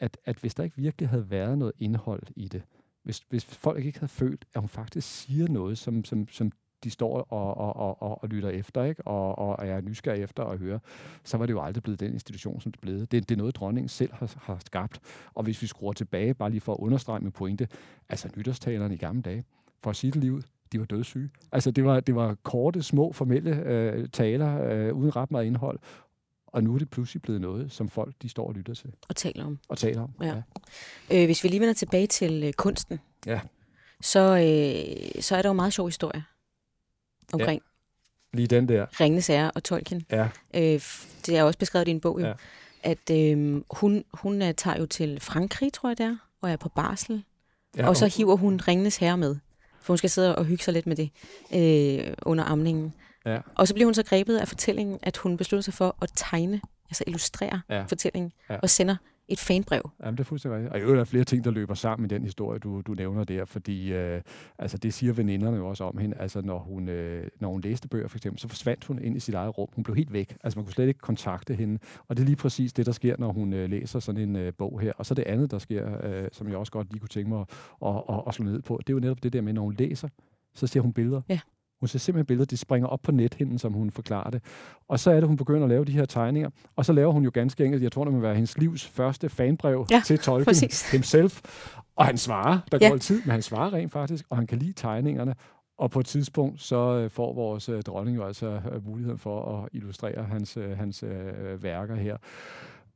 at, 0.00 0.16
at 0.24 0.36
hvis 0.36 0.54
der 0.54 0.64
ikke 0.64 0.76
virkelig 0.76 1.08
havde 1.08 1.30
været 1.30 1.58
noget 1.58 1.72
indhold 1.78 2.22
i 2.36 2.48
det, 2.48 2.62
hvis, 3.10 3.22
hvis 3.28 3.44
folk 3.44 3.84
ikke 3.84 3.98
havde 3.98 4.12
følt, 4.12 4.44
at 4.54 4.60
hun 4.60 4.68
faktisk 4.68 5.08
siger 5.08 5.48
noget, 5.48 5.78
som, 5.78 6.04
som, 6.04 6.28
som 6.28 6.52
de 6.84 6.90
står 6.90 7.20
og, 7.20 7.56
og, 7.56 7.76
og, 7.76 8.02
og, 8.02 8.22
og 8.22 8.28
lytter 8.28 8.48
efter, 8.48 8.84
ikke? 8.84 9.06
Og, 9.06 9.38
og 9.38 9.66
er 9.66 9.80
nysgerrige 9.80 10.22
efter 10.22 10.44
at 10.44 10.58
høre, 10.58 10.80
så 11.24 11.36
var 11.36 11.46
det 11.46 11.52
jo 11.52 11.62
aldrig 11.62 11.82
blevet 11.82 12.00
den 12.00 12.12
institution, 12.12 12.60
som 12.60 12.72
det 12.72 12.80
blev. 12.80 12.98
Det, 12.98 13.10
det 13.10 13.30
er 13.30 13.36
noget, 13.36 13.56
dronningen 13.56 13.88
selv 13.88 14.12
har, 14.12 14.34
har 14.42 14.58
skabt. 14.66 15.00
Og 15.34 15.42
hvis 15.42 15.62
vi 15.62 15.66
skruer 15.66 15.92
tilbage, 15.92 16.34
bare 16.34 16.50
lige 16.50 16.60
for 16.60 16.72
at 16.72 16.78
understrege 16.78 17.20
min 17.20 17.32
pointe, 17.32 17.68
altså 18.08 18.28
nytårstalerne 18.36 18.94
i 18.94 18.98
gamle 18.98 19.22
dage, 19.22 19.44
for 19.82 19.90
at 19.90 19.96
sige 19.96 20.20
livet, 20.20 20.46
de 20.72 20.78
var 20.78 20.86
dødssyge. 20.86 21.30
Altså 21.52 21.70
det 21.70 21.84
var, 21.84 22.00
det 22.00 22.14
var 22.14 22.36
korte, 22.42 22.82
små, 22.82 23.12
formelle 23.12 23.62
øh, 23.66 24.08
taler, 24.08 24.62
øh, 24.62 24.94
uden 24.94 25.16
ret 25.16 25.30
meget 25.30 25.44
indhold. 25.46 25.78
Og 26.52 26.64
nu 26.64 26.74
er 26.74 26.78
det 26.78 26.90
pludselig 26.90 27.22
blevet 27.22 27.40
noget, 27.40 27.72
som 27.72 27.88
folk 27.88 28.14
de 28.22 28.28
står 28.28 28.46
og 28.46 28.54
lytter 28.54 28.74
til. 28.74 28.90
Og 29.08 29.16
taler 29.16 29.44
om. 29.44 29.58
Og 29.68 29.78
taler 29.78 30.02
om, 30.02 30.10
ja. 30.22 30.42
ja. 31.10 31.22
Øh, 31.22 31.24
hvis 31.24 31.44
vi 31.44 31.48
lige 31.48 31.60
vender 31.60 31.74
tilbage 31.74 32.06
til 32.06 32.42
øh, 32.44 32.52
kunsten, 32.52 32.98
ja. 33.26 33.40
så, 34.00 34.20
øh, 34.20 35.22
så 35.22 35.36
er 35.36 35.42
der 35.42 35.48
jo 35.48 35.52
meget 35.52 35.72
sjov 35.72 35.86
historie 35.86 36.24
omkring 37.32 37.62
ja. 37.64 37.70
Lige 38.32 38.46
den 38.46 38.68
der. 38.68 39.00
Ringende 39.00 39.22
Sager 39.22 39.50
og 39.54 39.64
Tolkien. 39.64 40.06
Ja. 40.10 40.28
Øh, 40.54 40.80
det 41.26 41.28
er 41.28 41.42
også 41.42 41.58
beskrevet 41.58 41.88
i 41.88 41.90
din 41.90 42.00
bog 42.00 42.20
jo. 42.20 42.26
Ja. 42.26 42.32
At 42.82 43.10
øh, 43.12 43.62
hun, 43.70 44.04
hun 44.12 44.42
uh, 44.42 44.48
tager 44.56 44.78
jo 44.78 44.86
til 44.86 45.20
Frankrig, 45.20 45.72
tror 45.72 45.88
jeg 45.88 45.98
det 45.98 46.06
er, 46.06 46.16
og 46.40 46.50
er 46.50 46.56
på 46.56 46.68
barsel. 46.68 47.24
Ja, 47.76 47.88
og 47.88 47.96
så 47.96 48.06
hiver 48.06 48.36
hun 48.36 48.60
Ringenes 48.68 48.96
Herre 48.96 49.18
med. 49.18 49.36
For 49.80 49.92
hun 49.92 49.98
skal 49.98 50.10
sidde 50.10 50.36
og 50.36 50.44
hygge 50.44 50.64
sig 50.64 50.74
lidt 50.74 50.86
med 50.86 50.96
det 50.96 51.10
øh, 51.54 52.14
under 52.22 52.44
amningen. 52.44 52.94
Ja. 53.26 53.40
Og 53.54 53.68
så 53.68 53.74
bliver 53.74 53.86
hun 53.86 53.94
så 53.94 54.04
grebet 54.04 54.36
af 54.36 54.48
fortællingen, 54.48 54.98
at 55.02 55.16
hun 55.16 55.36
beslutter 55.36 55.62
sig 55.62 55.74
for 55.74 55.96
at 56.02 56.10
tegne, 56.14 56.60
altså 56.84 57.04
illustrere 57.06 57.60
ja. 57.70 57.82
fortællingen, 57.82 58.32
ja. 58.50 58.56
og 58.56 58.70
sender 58.70 58.96
et 59.30 59.38
fanbrev. 59.38 59.90
Jamen, 60.00 60.18
det 60.18 60.20
er 60.20 60.24
fuldstændig 60.24 60.56
rigtigt. 60.56 60.72
Og 60.72 60.78
i 60.78 60.82
øvrigt 60.82 61.00
er 61.00 61.04
flere 61.04 61.24
ting, 61.24 61.44
der 61.44 61.50
løber 61.50 61.74
sammen 61.74 62.04
i 62.04 62.08
den 62.08 62.22
historie, 62.22 62.58
du, 62.58 62.80
du 62.80 62.94
nævner 62.94 63.24
der, 63.24 63.44
fordi 63.44 63.92
øh, 63.92 64.22
altså, 64.58 64.78
det 64.78 64.94
siger 64.94 65.12
veninderne 65.12 65.56
jo 65.56 65.68
også 65.68 65.84
om 65.84 65.98
hende. 65.98 66.16
Altså, 66.16 66.40
når 66.40 66.58
hun, 66.58 66.88
øh, 66.88 67.28
når 67.40 67.48
hun 67.50 67.60
læste 67.60 67.88
bøger, 67.88 68.08
for 68.08 68.18
eksempel, 68.18 68.40
så 68.40 68.48
forsvandt 68.48 68.84
hun 68.84 68.98
ind 68.98 69.16
i 69.16 69.20
sit 69.20 69.34
eget 69.34 69.58
rum. 69.58 69.68
Hun 69.74 69.84
blev 69.84 69.96
helt 69.96 70.12
væk. 70.12 70.36
Altså, 70.44 70.58
man 70.58 70.64
kunne 70.64 70.72
slet 70.72 70.88
ikke 70.88 71.00
kontakte 71.00 71.54
hende. 71.54 71.78
Og 72.08 72.16
det 72.16 72.22
er 72.22 72.26
lige 72.26 72.36
præcis 72.36 72.72
det, 72.72 72.86
der 72.86 72.92
sker, 72.92 73.16
når 73.18 73.32
hun 73.32 73.52
øh, 73.52 73.70
læser 73.70 74.00
sådan 74.00 74.20
en 74.20 74.36
øh, 74.36 74.52
bog 74.58 74.80
her. 74.80 74.92
Og 74.96 75.06
så 75.06 75.14
det 75.14 75.22
andet, 75.22 75.50
der 75.50 75.58
sker, 75.58 76.06
øh, 76.06 76.28
som 76.32 76.48
jeg 76.48 76.56
også 76.56 76.72
godt 76.72 76.90
lige 76.90 77.00
kunne 77.00 77.08
tænke 77.08 77.30
mig 77.30 77.40
at, 77.40 77.46
at, 77.86 78.02
at, 78.08 78.22
at 78.26 78.34
slå 78.34 78.44
ned 78.44 78.62
på, 78.62 78.80
det 78.86 78.92
er 78.92 78.94
jo 78.94 79.00
netop 79.00 79.22
det 79.22 79.32
der 79.32 79.40
med, 79.40 79.52
når 79.52 79.62
hun 79.62 79.74
læser, 79.78 80.08
så 80.54 80.66
ser 80.66 80.80
hun 80.80 80.92
billeder. 80.92 81.22
Ja. 81.28 81.40
Hun 81.80 81.88
ser 81.88 81.98
simpelthen 81.98 82.26
billeder, 82.26 82.46
de 82.46 82.56
springer 82.56 82.88
op 82.88 83.02
på 83.02 83.12
nethinden, 83.12 83.58
som 83.58 83.72
hun 83.72 83.90
forklarer 83.90 84.30
det. 84.30 84.42
Og 84.88 85.00
så 85.00 85.10
er 85.10 85.14
det, 85.14 85.28
hun 85.28 85.36
begynder 85.36 85.62
at 85.62 85.68
lave 85.68 85.84
de 85.84 85.92
her 85.92 86.04
tegninger. 86.04 86.50
Og 86.76 86.84
så 86.84 86.92
laver 86.92 87.12
hun 87.12 87.24
jo 87.24 87.30
ganske 87.34 87.64
enkelt, 87.64 87.82
jeg 87.82 87.92
tror, 87.92 88.04
det 88.04 88.14
må 88.14 88.20
være 88.20 88.34
hendes 88.34 88.58
livs 88.58 88.86
første 88.86 89.28
fanbrev 89.28 89.86
ja, 89.90 90.02
til 90.06 90.18
Tolkien 90.18 90.44
præcis. 90.44 90.90
himself. 90.90 91.40
Og 91.96 92.06
han 92.06 92.18
svarer, 92.18 92.58
der 92.72 92.78
ja. 92.80 92.88
går 92.88 92.96
tid, 92.96 93.22
men 93.22 93.30
han 93.30 93.42
svarer 93.42 93.72
rent 93.72 93.92
faktisk, 93.92 94.24
og 94.30 94.36
han 94.36 94.46
kan 94.46 94.58
lide 94.58 94.72
tegningerne. 94.72 95.34
Og 95.78 95.90
på 95.90 96.00
et 96.00 96.06
tidspunkt, 96.06 96.60
så 96.60 96.96
øh, 96.96 97.10
får 97.10 97.34
vores 97.34 97.68
øh, 97.68 97.82
dronning 97.82 98.16
jo 98.16 98.24
altså 98.24 98.60
øh, 98.72 98.86
muligheden 98.86 99.18
for 99.18 99.58
at 99.58 99.68
illustrere 99.72 100.24
hans, 100.24 100.58
hans 100.76 101.04
værker 101.62 101.94
her. 101.94 102.16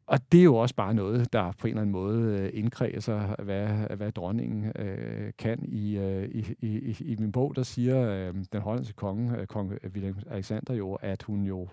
Og 0.07 0.19
det 0.33 0.41
er 0.41 0.45
jo 0.45 0.57
også 0.57 0.75
bare 0.75 0.95
noget, 0.95 1.33
der 1.33 1.53
på 1.53 1.67
en 1.67 1.71
eller 1.71 1.81
anden 1.81 1.93
måde 1.93 2.41
øh, 2.41 2.51
indkredser, 2.53 3.43
hvad, 3.43 3.97
hvad 3.97 4.13
dronningen 4.13 4.73
øh, 4.77 5.33
kan. 5.39 5.59
I, 5.69 5.97
øh, 5.97 6.29
i, 6.29 6.55
i, 6.61 6.97
I 7.01 7.17
min 7.19 7.33
bog, 7.33 7.57
der 7.57 7.63
siger 7.63 8.09
øh, 8.09 8.35
den 8.53 8.61
hollandske 8.61 8.95
konge, 8.95 9.39
øh, 9.39 9.47
kong 9.47 9.73
William 9.95 10.17
Alexander 10.31 10.75
jo, 10.75 10.95
at 10.95 11.23
hun 11.23 11.43
jo 11.43 11.69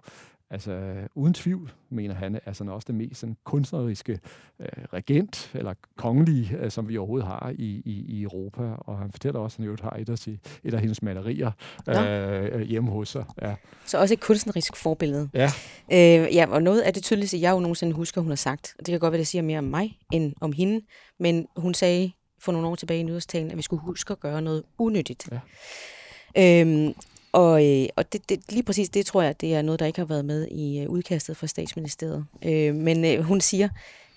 altså 0.52 0.94
uden 1.16 1.34
tvivl, 1.34 1.72
mener 1.90 2.16
han, 2.16 2.40
er 2.46 2.54
sådan 2.54 2.74
også 2.74 2.86
den 2.88 2.98
mest 2.98 3.20
sådan, 3.20 3.38
kunstneriske 3.44 4.20
øh, 4.60 4.68
regent, 4.94 5.52
eller 5.54 5.74
kongelige, 5.98 6.58
øh, 6.58 6.72
som 6.72 6.90
vi 6.90 6.98
overhovedet 6.98 7.28
har 7.28 7.54
i, 7.58 7.82
i, 7.86 8.06
i 8.08 8.24
Europa. 8.24 8.62
Og 8.78 8.98
han 8.98 9.12
fortæller 9.12 9.40
også, 9.40 9.56
at 9.56 9.58
han 9.58 9.66
jo 9.66 9.78
har 9.84 9.96
et 10.00 10.10
af, 10.10 10.28
et 10.64 10.74
af 10.74 10.80
hendes 10.80 11.02
malerier 11.02 11.52
øh, 11.90 12.62
hjemme 12.62 12.92
hos 12.92 13.10
sig. 13.10 13.26
Ja. 13.42 13.56
Så 13.86 13.98
også 13.98 14.14
et 14.14 14.20
kunstnerisk 14.20 14.76
forbillede. 14.76 15.30
Ja. 15.34 15.52
Øh, 15.92 16.36
ja, 16.36 16.46
og 16.50 16.64
noget 16.64 16.82
af 16.82 16.94
det 16.94 17.04
tydeligste, 17.04 17.42
jeg 17.42 17.52
jo 17.52 17.60
nogensinde 17.60 17.94
husker, 17.94 18.22
hun 18.22 18.32
har 18.32 18.36
sagt, 18.36 18.76
og 18.80 18.86
det 18.86 18.92
kan 18.92 19.00
godt 19.00 19.12
være, 19.12 19.20
det 19.20 19.28
siger 19.28 19.42
mere 19.42 19.58
om 19.58 19.64
mig 19.64 20.00
end 20.12 20.34
om 20.42 20.52
hende, 20.52 20.82
men 21.20 21.48
hun 21.58 21.74
sagde 21.74 22.12
for 22.40 22.52
nogle 22.52 22.68
år 22.68 22.76
tilbage 22.76 23.00
i 23.00 23.04
nyhedstalen, 23.04 23.52
at 23.52 23.58
vi 23.58 23.62
skulle 23.62 23.82
huske 23.82 24.12
at 24.12 24.20
gøre 24.20 24.42
noget 24.42 24.64
unyttigt. 24.78 25.30
Ja. 25.32 26.62
Øhm, 26.62 26.94
og, 27.32 27.68
øh, 27.68 27.88
og 27.96 28.14
det, 28.14 28.30
det, 28.30 28.40
lige 28.50 28.64
præcis 28.64 28.90
det 28.90 29.06
tror 29.06 29.22
jeg, 29.22 29.42
det 29.42 29.56
er 29.56 29.62
noget, 29.62 29.80
der 29.80 29.86
ikke 29.86 30.00
har 30.00 30.06
været 30.06 30.26
med 30.26 30.48
i 30.48 30.80
øh, 30.80 30.90
udkastet 30.90 31.38
fra 31.38 31.48
statsministeriet. 31.48 32.26
Øh, 32.46 32.76
men 32.76 33.06
øh, 33.06 33.22
hun 33.22 33.42
siger, 33.42 33.70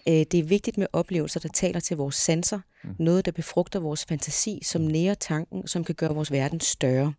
øh, 0.09 0.15
det 0.15 0.35
er 0.35 0.45
vigtigt 0.45 0.79
med 0.79 0.87
oplevelser, 0.93 1.41
der 1.41 1.49
taler 1.49 1.81
til 1.81 1.97
vores 1.97 2.17
sanser. 2.17 2.61
Mm. 2.85 2.91
Noget, 2.99 3.27
der 3.27 3.33
befrugter 3.33 3.81
vores 3.81 4.05
fantasi, 4.05 4.61
som 4.63 4.83
nærer 4.83 5.15
tanken, 5.15 5.67
som 5.67 5.85
kan 5.85 5.95
gøre 5.95 6.15
vores 6.15 6.33
verden 6.33 6.61
større. 6.61 7.13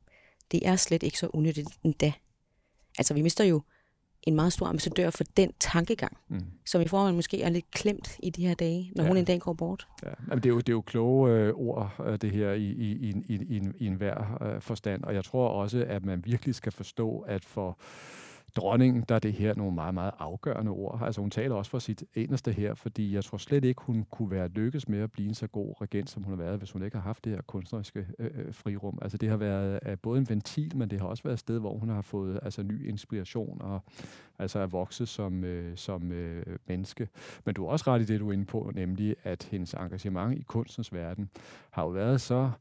Det 0.52 0.68
er 0.68 0.76
slet 0.76 1.04
ikke 1.04 1.20
så 1.20 1.28
unyttigt 1.34 1.70
endda. 1.84 2.12
Altså, 2.98 3.14
vi 3.14 3.22
mister 3.22 3.44
jo 3.44 3.62
en 4.26 4.36
meget 4.36 4.54
stor 4.54 4.66
ambassadør 4.66 5.10
for 5.10 5.24
den 5.38 5.54
tankegang, 5.60 6.18
mm. 6.28 6.46
som 6.66 6.82
i 6.82 6.88
forvejen 6.88 7.16
måske 7.16 7.42
er 7.42 7.50
lidt 7.50 7.72
klemt 7.72 8.20
i 8.24 8.30
de 8.30 8.48
her 8.48 8.54
dage, 8.54 8.92
når 8.96 9.04
ja. 9.04 9.08
hun 9.08 9.18
en 9.18 9.26
dag 9.26 9.40
går 9.40 9.54
bort. 9.54 9.88
Ja. 10.04 10.10
Jamen, 10.30 10.44
det, 10.44 10.50
er 10.50 10.54
jo, 10.54 10.58
det 10.58 10.70
er 10.70 10.74
jo 10.74 10.82
kloge 10.82 11.32
øh, 11.32 11.54
ord, 11.56 11.96
øh, 12.06 12.18
det 12.22 12.32
her, 12.32 12.52
i, 12.52 12.64
i, 12.64 12.92
i, 12.92 13.16
i, 13.28 13.36
i, 13.36 13.62
i 13.78 13.88
enhver 13.88 14.44
øh, 14.44 14.62
forstand. 14.62 15.04
Og 15.04 15.14
jeg 15.14 15.24
tror 15.24 15.48
også, 15.48 15.86
at 15.88 16.06
man 16.06 16.26
virkelig 16.26 16.56
skal 16.56 16.72
forstå, 16.72 17.20
at 17.28 17.46
for 17.46 17.78
dronningen, 18.56 19.04
der 19.10 19.16
er 19.16 19.20
det 19.20 19.34
her 19.34 19.56
nogle 19.56 19.76
meget, 19.76 19.94
meget 19.94 20.12
afgørende 20.20 20.72
ord. 20.72 21.02
Altså 21.04 21.22
hun 21.22 21.32
taler 21.32 21.56
også 21.56 21.72
for 21.72 21.80
sit 21.80 22.04
eneste 22.16 22.52
her, 22.52 22.74
fordi 22.74 23.14
jeg 23.14 23.24
tror 23.24 23.38
slet 23.38 23.66
ikke, 23.66 23.82
hun 23.82 24.06
kunne 24.12 24.32
være 24.32 24.48
lykkes 24.48 24.88
med 24.88 25.00
at 25.00 25.12
blive 25.12 25.28
en 25.28 25.34
så 25.34 25.48
god 25.48 25.82
regent, 25.82 26.10
som 26.10 26.24
hun 26.24 26.38
har 26.38 26.44
været, 26.44 26.58
hvis 26.58 26.72
hun 26.72 26.84
ikke 26.84 26.98
har 26.98 27.04
haft 27.04 27.26
det 27.26 27.32
her 27.32 27.42
kunstneriske 27.42 28.08
øh, 28.20 28.30
øh, 28.36 28.54
frirum. 28.54 29.00
Altså 29.02 29.18
det 29.18 29.30
har 29.30 29.38
været 29.38 29.80
øh, 29.86 29.98
både 29.98 30.20
en 30.20 30.30
ventil, 30.30 30.78
men 30.78 30.90
det 30.90 31.00
har 31.02 31.08
også 31.08 31.24
været 31.24 31.34
et 31.34 31.40
sted, 31.40 31.60
hvor 31.60 31.78
hun 31.78 31.90
har 31.90 32.02
fået 32.02 32.40
altså, 32.44 32.64
ny 32.64 32.88
inspiration 32.88 33.62
og 33.62 33.82
altså 34.40 34.60
er 34.60 34.66
vokset 34.66 35.08
som, 35.08 35.44
øh, 35.44 35.78
som 35.78 36.12
øh, 36.12 36.58
menneske. 36.68 37.10
Men 37.46 37.56
du 37.56 37.66
er 37.66 37.70
også 37.70 37.86
ret 37.88 38.02
i 38.02 38.06
det, 38.06 38.20
du 38.20 38.30
er 38.30 38.34
inde 38.34 38.46
på, 38.46 38.72
nemlig 38.76 39.16
at 39.24 39.48
hendes 39.52 39.74
engagement 39.74 40.40
i 40.40 40.42
kunstens 40.42 40.94
verden 40.94 41.30
har 41.70 41.84
jo 41.84 41.90
været 41.90 42.22
så 42.22 42.52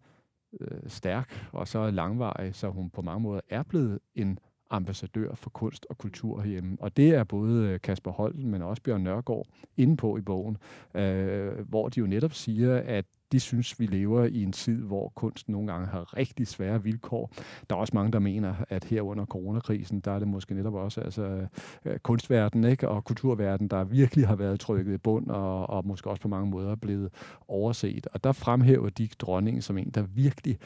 øh, 0.60 0.78
stærk 0.86 1.48
og 1.52 1.68
så 1.68 1.90
langvarig, 1.90 2.54
så 2.54 2.68
hun 2.68 2.90
på 2.90 3.02
mange 3.02 3.20
måder 3.20 3.40
er 3.48 3.62
blevet 3.62 3.98
en 4.14 4.38
ambassadør 4.70 5.34
for 5.34 5.50
kunst 5.50 5.86
og 5.90 5.98
kultur 5.98 6.40
herhjemme. 6.40 6.76
Og 6.80 6.96
det 6.96 7.08
er 7.08 7.24
både 7.24 7.68
øh, 7.68 7.80
Kasper 7.80 8.10
Holten, 8.10 8.50
men 8.50 8.62
også 8.62 8.82
Bjørn 8.82 9.02
Nørgaard 9.02 9.46
inde 9.76 9.96
på 9.96 10.16
i 10.16 10.20
bogen, 10.20 10.56
øh, 10.94 11.68
hvor 11.68 11.88
de 11.88 12.00
jo 12.00 12.06
netop 12.06 12.32
siger, 12.32 12.82
at 12.86 13.04
de 13.32 13.40
synes, 13.40 13.80
vi 13.80 13.86
lever 13.86 14.24
i 14.24 14.42
en 14.42 14.52
tid, 14.52 14.82
hvor 14.82 15.12
kunst 15.14 15.48
nogle 15.48 15.72
gange 15.72 15.86
har 15.86 16.16
rigtig 16.16 16.46
svære 16.46 16.82
vilkår. 16.82 17.30
Der 17.70 17.76
er 17.76 17.80
også 17.80 17.90
mange, 17.94 18.12
der 18.12 18.18
mener, 18.18 18.54
at 18.68 18.84
her 18.84 19.02
under 19.02 19.26
coronakrisen, 19.26 20.00
der 20.00 20.12
er 20.12 20.18
det 20.18 20.28
måske 20.28 20.54
netop 20.54 20.74
også 20.74 21.00
altså, 21.00 21.46
øh, 21.84 21.98
kunstverdenen 21.98 22.70
ikke? 22.70 22.88
og 22.88 23.04
kulturverdenen, 23.04 23.68
der 23.68 23.84
virkelig 23.84 24.26
har 24.26 24.36
været 24.36 24.60
trykket 24.60 24.94
i 24.94 24.98
bund, 24.98 25.30
og, 25.30 25.70
og 25.70 25.86
måske 25.86 26.10
også 26.10 26.22
på 26.22 26.28
mange 26.28 26.50
måder 26.50 26.74
blevet 26.74 27.10
overset. 27.48 28.06
Og 28.06 28.24
der 28.24 28.32
fremhæver 28.32 28.90
de 28.90 29.08
dronningen 29.18 29.62
som 29.62 29.78
en, 29.78 29.90
der 29.90 30.02
virkelig 30.02 30.58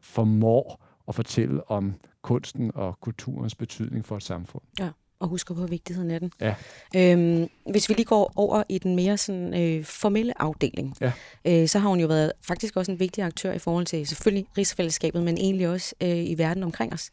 formår 0.00 0.84
at 1.08 1.14
fortælle 1.14 1.70
om 1.70 1.94
kunsten 2.26 2.70
og 2.74 3.00
kulturens 3.00 3.54
betydning 3.54 4.04
for 4.04 4.16
et 4.16 4.22
samfund. 4.22 4.62
Ja, 4.80 4.88
og 5.18 5.28
husker 5.28 5.54
på 5.54 5.66
vigtigheden 5.66 6.10
af 6.10 6.20
den. 6.20 6.30
Ja. 6.40 6.54
Øhm, 6.96 7.48
hvis 7.70 7.88
vi 7.88 7.94
lige 7.94 8.06
går 8.06 8.32
over 8.36 8.62
i 8.68 8.78
den 8.78 8.96
mere 8.96 9.16
sådan, 9.16 9.54
øh, 9.54 9.84
formelle 9.84 10.42
afdeling, 10.42 10.94
ja. 11.00 11.12
øh, 11.44 11.68
så 11.68 11.78
har 11.78 11.88
hun 11.88 12.00
jo 12.00 12.06
været 12.06 12.32
faktisk 12.42 12.76
også 12.76 12.92
en 12.92 13.00
vigtig 13.00 13.24
aktør 13.24 13.52
i 13.52 13.58
forhold 13.58 13.86
til 13.86 14.06
selvfølgelig 14.06 14.46
rigsfællesskabet, 14.58 15.22
men 15.22 15.38
egentlig 15.38 15.68
også 15.68 15.94
øh, 16.02 16.08
i 16.08 16.34
verden 16.38 16.62
omkring 16.62 16.92
os. 16.92 17.10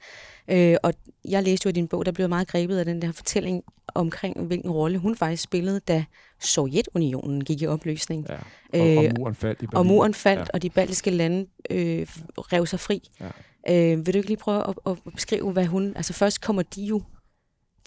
Øh, 0.48 0.76
og 0.84 0.94
jeg 1.26 1.44
læste 1.44 1.66
jo 1.66 1.70
i 1.70 1.72
din 1.72 1.88
bog, 1.88 2.06
der 2.06 2.12
blev 2.12 2.30
meget 2.30 2.48
grebet 2.48 2.78
af 2.78 2.86
den 2.86 3.02
der 3.02 3.12
fortælling 3.12 3.64
omkring, 3.96 4.46
hvilken 4.46 4.72
rolle 4.72 4.98
hun 4.98 5.16
faktisk 5.16 5.44
spillede, 5.44 5.80
da 5.80 6.06
Sovjetunionen 6.40 7.44
gik 7.44 7.62
i 7.62 7.68
opløsning. 7.68 8.26
Ja. 8.30 8.36
Og, 8.80 8.98
og 8.98 9.06
øh, 9.06 9.12
muren 9.18 9.36
faldt 9.36 9.62
i 9.62 9.66
Berlin. 9.66 9.78
Og 9.78 9.86
muren 9.86 10.14
faldt, 10.14 10.40
ja. 10.40 10.46
og 10.54 10.62
de 10.62 10.70
baltiske 10.70 11.12
lande 11.12 11.48
øh, 11.70 12.08
rev 12.38 12.66
sig 12.66 12.80
fri. 12.80 13.10
Ja. 13.20 13.30
Øh, 13.70 14.06
vil 14.06 14.14
du 14.14 14.18
ikke 14.18 14.30
lige 14.30 14.38
prøve 14.38 14.70
at, 14.70 14.76
at 14.86 14.98
beskrive, 15.16 15.52
hvad 15.52 15.66
hun... 15.66 15.94
Altså 15.96 16.14
først 16.14 16.42
kommer 16.42 16.62
de 16.62 16.84
jo, 16.84 17.02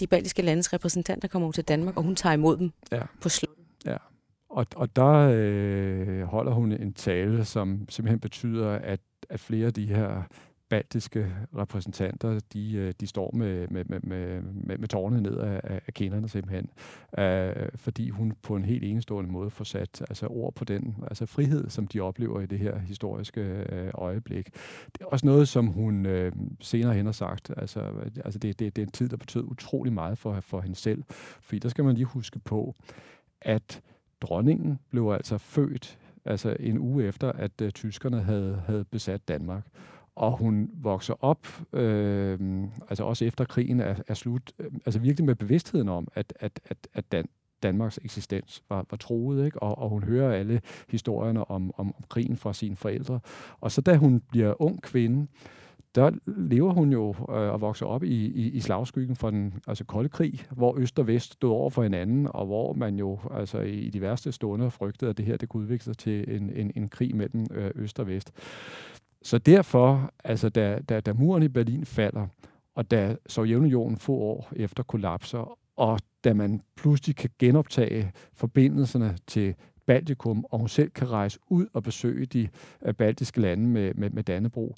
de 0.00 0.06
baltiske 0.06 0.42
landes 0.42 0.72
repræsentanter 0.72 1.28
kommer 1.28 1.52
til 1.52 1.64
Danmark, 1.64 1.96
og 1.96 2.02
hun 2.02 2.16
tager 2.16 2.32
imod 2.32 2.56
dem 2.56 2.70
ja. 2.92 3.02
på 3.20 3.28
slottet. 3.28 3.64
Ja, 3.84 3.96
og, 4.50 4.66
og 4.76 4.96
der 4.96 5.30
øh, 5.32 6.22
holder 6.22 6.52
hun 6.52 6.72
en 6.72 6.92
tale, 6.92 7.44
som 7.44 7.86
simpelthen 7.88 8.20
betyder, 8.20 8.70
at, 8.70 9.00
at 9.30 9.40
flere 9.40 9.66
af 9.66 9.74
de 9.74 9.86
her 9.86 10.22
baltiske 10.68 11.32
repræsentanter, 11.56 12.40
de, 12.52 12.72
øh, 12.72 12.94
de 13.00 13.06
står 13.06 13.30
med, 13.34 13.68
med, 13.68 13.84
med, 13.84 14.00
med, 14.00 14.42
med, 14.42 14.78
med 14.78 15.20
ned 15.20 15.36
af, 15.36 15.80
af 15.86 15.94
kenderne 15.94 16.28
simpelthen, 16.28 16.70
øh, 17.18 17.68
fordi 17.74 18.08
hun 18.08 18.32
på 18.42 18.56
en 18.56 18.64
helt 18.64 18.84
enestående 18.84 19.30
måde 19.30 19.50
får 19.50 19.64
sat 19.64 20.02
altså, 20.08 20.26
ord 20.26 20.54
på 20.54 20.64
den 20.64 20.96
altså 21.02 21.26
frihed, 21.26 21.70
som 21.70 21.86
de 21.86 22.00
oplever 22.00 22.40
i 22.40 22.46
det 22.46 22.58
her 22.58 22.78
historiske 22.78 23.40
øh, 23.40 23.90
øjeblik. 23.94 24.46
Det 24.92 25.00
er 25.00 25.06
også 25.06 25.26
noget, 25.26 25.48
som 25.48 25.66
hun 25.66 26.06
øh, 26.06 26.32
senere 26.60 26.94
hen 26.94 27.06
har 27.06 27.12
sagt, 27.12 27.50
altså, 27.56 27.80
altså 28.24 28.38
det, 28.38 28.58
det, 28.58 28.76
det 28.76 28.82
er 28.82 28.86
en 28.86 28.92
tid, 28.92 29.08
der 29.08 29.16
betød 29.16 29.44
utrolig 29.44 29.92
meget 29.92 30.18
for, 30.18 30.40
for 30.40 30.60
hende 30.60 30.76
selv, 30.76 31.02
fordi 31.40 31.58
der 31.58 31.68
skal 31.68 31.84
man 31.84 31.94
lige 31.94 32.04
huske 32.04 32.38
på, 32.38 32.74
at 33.40 33.82
dronningen 34.20 34.78
blev 34.90 35.08
altså 35.08 35.38
født 35.38 35.98
altså 36.24 36.56
en 36.60 36.78
uge 36.78 37.04
efter, 37.04 37.32
at 37.32 37.60
uh, 37.62 37.68
tyskerne 37.70 38.22
havde, 38.22 38.62
havde 38.66 38.84
besat 38.84 39.28
Danmark 39.28 39.62
og 40.16 40.36
hun 40.36 40.70
vokser 40.74 41.14
op, 41.24 41.46
øh, 41.72 42.38
altså 42.88 43.04
også 43.04 43.24
efter 43.24 43.44
krigen 43.44 43.80
er, 43.80 43.94
er 44.08 44.14
slut, 44.14 44.52
øh, 44.58 44.70
altså 44.86 45.00
virkelig 45.00 45.26
med 45.26 45.34
bevidstheden 45.34 45.88
om, 45.88 46.08
at, 46.14 46.32
at, 46.40 46.60
at, 46.64 46.88
at 46.94 47.12
Dan, 47.12 47.28
Danmarks 47.62 47.98
eksistens 48.04 48.62
var, 48.68 48.86
var 48.90 48.96
troet, 48.96 49.44
ikke? 49.44 49.62
Og, 49.62 49.78
og 49.78 49.88
hun 49.88 50.02
hører 50.02 50.32
alle 50.32 50.60
historierne 50.88 51.50
om, 51.50 51.72
om, 51.76 51.94
om 51.98 52.04
krigen 52.08 52.36
fra 52.36 52.52
sine 52.52 52.76
forældre. 52.76 53.20
Og 53.60 53.72
så 53.72 53.80
da 53.80 53.96
hun 53.96 54.22
bliver 54.30 54.62
ung 54.62 54.82
kvinde, 54.82 55.26
der 55.94 56.10
lever 56.26 56.72
hun 56.72 56.92
jo 56.92 57.08
øh, 57.08 57.52
og 57.52 57.60
vokser 57.60 57.86
op 57.86 58.04
i, 58.04 58.26
i, 58.26 58.50
i 58.50 58.60
slagskyggen 58.60 59.16
fra 59.16 59.30
den 59.30 59.54
altså 59.66 59.84
kolde 59.84 60.08
krig, 60.08 60.46
hvor 60.50 60.78
øst 60.78 60.98
og 60.98 61.06
vest 61.06 61.32
stod 61.32 61.50
over 61.50 61.70
for 61.70 61.82
hinanden, 61.82 62.28
og 62.30 62.46
hvor 62.46 62.72
man 62.72 62.98
jo 62.98 63.18
altså 63.30 63.60
i 63.60 63.90
de 63.90 64.00
værste 64.00 64.32
stunder 64.32 64.68
frygtede, 64.68 65.10
at 65.10 65.16
det 65.16 65.24
her 65.24 65.36
det 65.36 65.48
kunne 65.48 65.62
udvikle 65.62 65.84
sig 65.84 65.98
til 65.98 66.36
en, 66.36 66.50
en, 66.50 66.72
en 66.76 66.88
krig 66.88 67.16
mellem 67.16 67.46
øh, 67.50 67.70
øst 67.74 68.00
og 68.00 68.06
vest. 68.06 68.32
Så 69.26 69.38
derfor, 69.38 70.10
altså 70.24 70.48
da, 70.48 70.78
da, 70.88 71.00
da 71.00 71.12
muren 71.12 71.42
i 71.42 71.48
Berlin 71.48 71.86
falder, 71.86 72.26
og 72.74 72.90
da 72.90 73.16
Sovjetunionen 73.26 73.96
få 73.96 74.12
år 74.12 74.52
efter 74.56 74.82
kollapser, 74.82 75.58
og 75.76 76.00
da 76.24 76.34
man 76.34 76.60
pludselig 76.76 77.16
kan 77.16 77.30
genoptage 77.38 78.12
forbindelserne 78.34 79.16
til 79.26 79.54
Baltikum, 79.86 80.44
og 80.50 80.58
hun 80.58 80.68
selv 80.68 80.90
kan 80.90 81.10
rejse 81.10 81.38
ud 81.48 81.66
og 81.72 81.82
besøge 81.82 82.26
de 82.26 82.48
øh, 82.82 82.94
baltiske 82.94 83.40
lande 83.40 83.66
med, 83.66 83.94
med, 83.94 84.10
med 84.10 84.22
Dannebro, 84.22 84.74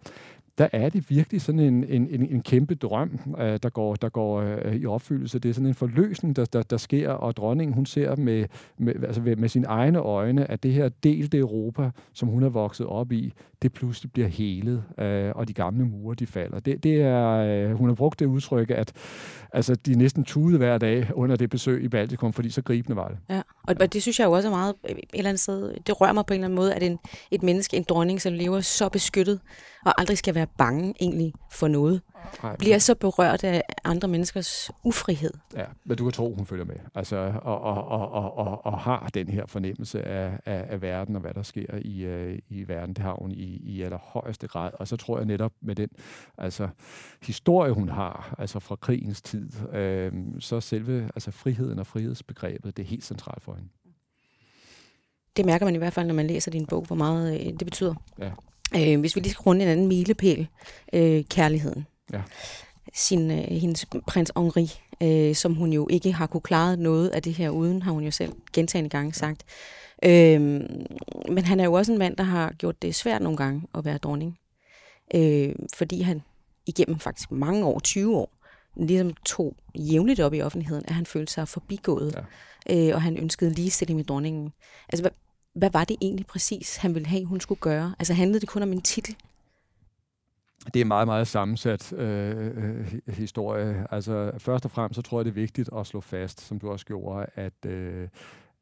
der 0.59 0.69
er 0.73 0.89
det 0.89 1.11
virkelig 1.11 1.41
sådan 1.41 1.61
en, 1.61 1.85
en, 1.85 2.09
en, 2.11 2.27
en 2.31 2.43
kæmpe 2.43 2.75
drøm, 2.75 3.21
øh, 3.39 3.59
der 3.63 3.69
går, 3.69 3.95
der 3.95 4.09
går 4.09 4.41
øh, 4.41 4.75
i 4.75 4.87
opfyldelse. 4.87 5.39
Det 5.39 5.49
er 5.49 5.53
sådan 5.53 5.69
en 5.69 5.75
forløsning, 5.75 6.37
der, 6.37 6.45
der, 6.45 6.63
der 6.63 6.77
sker, 6.77 7.11
og 7.11 7.37
dronningen 7.37 7.75
hun 7.75 7.87
ser 7.87 8.17
med, 8.17 8.45
med, 8.79 8.95
altså 9.05 9.21
med 9.21 9.49
sine 9.49 9.67
egne 9.67 9.99
øjne, 9.99 10.51
at 10.51 10.63
det 10.63 10.73
her 10.73 10.89
delte 10.89 11.39
Europa, 11.39 11.91
som 12.13 12.29
hun 12.29 12.43
er 12.43 12.49
vokset 12.49 12.87
op 12.87 13.13
i, 13.13 13.33
det 13.63 13.73
pludselig 13.73 14.13
bliver 14.13 14.29
helet, 14.29 14.85
øh, 14.99 15.33
og 15.35 15.49
de 15.49 15.53
gamle 15.53 15.85
mure, 15.85 16.15
de 16.15 16.27
falder. 16.27 16.61
Det, 16.61 16.83
det 16.85 17.03
er, 17.03 17.29
øh, 17.29 17.75
hun 17.75 17.89
har 17.89 17.95
brugt 17.95 18.21
det 18.21 18.27
udtryk, 18.27 18.71
at 18.71 18.93
altså, 19.53 19.75
de 19.75 19.99
næsten 19.99 20.25
tude 20.25 20.57
hver 20.57 20.79
dag 20.79 21.11
under 21.15 21.37
det 21.37 21.51
besøg 21.51 21.85
i 21.85 21.89
Baltikum, 21.89 22.33
fordi 22.33 22.51
så 22.51 22.63
gribende 22.63 22.97
var 22.97 23.09
det. 23.09 23.19
Ja, 23.31 23.43
og 23.63 23.93
det 23.93 24.03
synes 24.03 24.21
jeg 24.21 24.27
jo 24.27 24.33
også 24.33 24.49
er 24.49 24.53
meget, 24.53 24.75
et 24.85 24.99
eller 25.15 25.29
andet 25.29 25.41
sted, 25.41 25.75
det 25.87 26.01
rører 26.01 26.13
mig 26.13 26.27
på 26.27 26.35
en 26.35 26.41
eller 26.41 26.47
anden 26.47 26.57
måde, 26.57 26.75
at 26.75 26.83
en, 26.83 26.99
et 27.31 27.43
menneske, 27.43 27.77
en 27.77 27.85
dronning, 27.89 28.21
som 28.21 28.33
lever 28.33 28.61
så 28.61 28.89
beskyttet, 28.89 29.41
og 29.85 30.01
aldrig 30.01 30.19
skal 30.19 30.35
være 30.35 30.47
bange 30.59 30.95
egentlig 31.01 31.33
for 31.53 31.69
noget, 31.69 32.01
Nej, 32.43 32.57
bliver 32.57 32.79
så 32.79 32.95
berørt 32.95 33.45
af 33.45 33.63
andre 33.85 34.09
menneskers 34.09 34.71
ufrihed. 34.85 35.31
Ja, 35.57 35.65
men 35.85 35.97
du 35.97 36.05
kan 36.05 36.13
tro, 36.13 36.35
hun 36.35 36.47
følger 36.47 36.65
med. 36.65 36.77
Altså, 36.95 37.17
og, 37.43 37.61
og, 37.61 37.89
og, 37.89 38.13
og, 38.13 38.37
og, 38.37 38.67
og 38.67 38.79
har 38.79 39.11
den 39.15 39.29
her 39.29 39.47
fornemmelse 39.47 40.03
af, 40.03 40.41
af, 40.47 40.67
af 40.69 40.83
verden 40.83 41.17
og 41.17 41.21
hvad 41.21 41.35
der 41.35 41.43
sker 41.43 41.79
i, 41.83 42.07
uh, 42.07 42.39
i 42.49 42.69
verden. 42.69 42.95
Det 42.95 43.05
har 43.05 43.17
hun 43.21 43.33
i, 43.33 43.57
i 43.57 43.83
allerhøjeste 43.83 44.49
grad. 44.49 44.71
Og 44.75 44.89
så 44.89 44.97
tror 44.97 45.19
jeg 45.19 45.27
netop 45.27 45.53
med 45.61 45.75
den 45.75 45.89
altså, 46.39 46.69
historie, 47.23 47.73
hun 47.73 47.89
har, 47.89 48.35
altså 48.39 48.59
fra 48.59 48.77
krigens 48.77 49.23
tid, 49.23 49.51
øh, 49.73 50.13
så 50.39 50.61
selve 50.61 51.03
altså, 51.15 51.31
friheden 51.31 51.79
og 51.79 51.87
frihedsbegrebet, 51.87 52.77
det 52.77 52.83
er 52.83 52.87
helt 52.87 53.05
centralt 53.05 53.43
for 53.43 53.55
hende. 53.55 53.69
Det 55.37 55.47
mærker 55.47 55.67
man 55.67 55.75
i 55.75 55.79
hvert 55.79 55.93
fald, 55.93 56.07
når 56.07 56.15
man 56.15 56.27
læser 56.27 56.51
din 56.51 56.67
bog, 56.67 56.85
hvor 56.85 56.97
meget 56.97 57.41
øh, 57.41 57.47
det 57.47 57.65
betyder. 57.65 57.95
Ja. 58.19 58.31
Øh, 58.77 59.01
hvis 59.01 59.17
vi 59.17 59.21
lige 59.21 59.33
skal 59.33 59.43
runde 59.43 59.63
en 59.63 59.69
anden 59.71 59.87
milepæl, 59.87 60.49
øh, 60.93 61.25
kærligheden. 61.25 61.87
Ja. 62.13 62.21
Sin, 62.95 63.31
øh, 63.31 63.45
hendes 63.45 63.87
prins 64.07 64.33
Henri, 64.37 64.71
øh, 65.03 65.35
som 65.35 65.55
hun 65.55 65.73
jo 65.73 65.89
ikke 65.91 66.13
har 66.13 66.27
kunne 66.27 66.41
klare 66.41 66.77
noget 66.77 67.09
af 67.09 67.23
det 67.23 67.35
her 67.35 67.51
uden, 67.51 67.83
har 67.83 67.93
hun 67.93 68.05
jo 68.05 68.11
selv 68.11 68.33
gentagende 68.53 68.91
gange 68.91 69.13
sagt. 69.13 69.45
Øh, 70.05 70.41
men 71.29 71.45
han 71.45 71.61
er 71.61 71.65
jo 71.65 71.73
også 71.73 71.93
en 71.93 71.99
mand, 71.99 72.17
der 72.17 72.25
har 72.25 72.53
gjort 72.53 72.83
det 72.83 72.95
svært 72.95 73.23
nogle 73.23 73.37
gange 73.37 73.63
at 73.75 73.85
være 73.85 73.99
dronning. 73.99 74.39
Øh, 75.15 75.55
fordi 75.75 76.01
han 76.01 76.23
igennem 76.67 76.99
faktisk 76.99 77.31
mange 77.31 77.65
år, 77.67 77.79
20 77.79 78.17
år, 78.17 78.33
ligesom 78.77 79.15
tog 79.25 79.57
jævnligt 79.75 80.21
op 80.21 80.35
i 80.35 80.43
offentligheden, 80.43 80.85
at 80.89 80.95
han 80.95 81.07
følte 81.07 81.33
sig 81.33 81.49
forbigået, 81.49 82.25
ja. 82.69 82.89
øh, 82.89 82.95
og 82.95 83.03
han 83.03 83.17
ønskede 83.17 83.51
ligestilling 83.51 83.97
med 83.97 84.05
dronningen. 84.05 84.53
Altså, 84.89 85.03
hvad, 85.03 85.11
hvad 85.55 85.71
var 85.71 85.85
det 85.85 85.97
egentlig 86.01 86.27
præcis, 86.27 86.77
han 86.77 86.95
ville 86.95 87.09
have, 87.09 87.25
hun 87.25 87.41
skulle 87.41 87.61
gøre? 87.61 87.95
Altså 87.99 88.15
handlede 88.15 88.41
det 88.41 88.49
kun 88.49 88.63
om 88.63 88.73
en 88.73 88.81
titel? 88.81 89.17
Det 90.65 90.77
er 90.77 90.81
en 90.81 90.89
meget, 90.89 91.09
meget 91.09 91.27
sammensat 91.27 91.93
øh, 91.93 92.47
øh, 92.47 93.03
historie. 93.09 93.87
Altså 93.91 94.33
først 94.39 94.65
og 94.65 94.71
fremmest 94.71 94.97
så 94.97 95.03
tror 95.03 95.19
jeg, 95.19 95.25
det 95.25 95.31
er 95.31 95.35
vigtigt 95.35 95.71
at 95.77 95.87
slå 95.87 96.01
fast, 96.01 96.41
som 96.41 96.59
du 96.59 96.71
også 96.71 96.87
gjorde, 96.87 97.27
at 97.35 97.67
øh, 97.67 98.09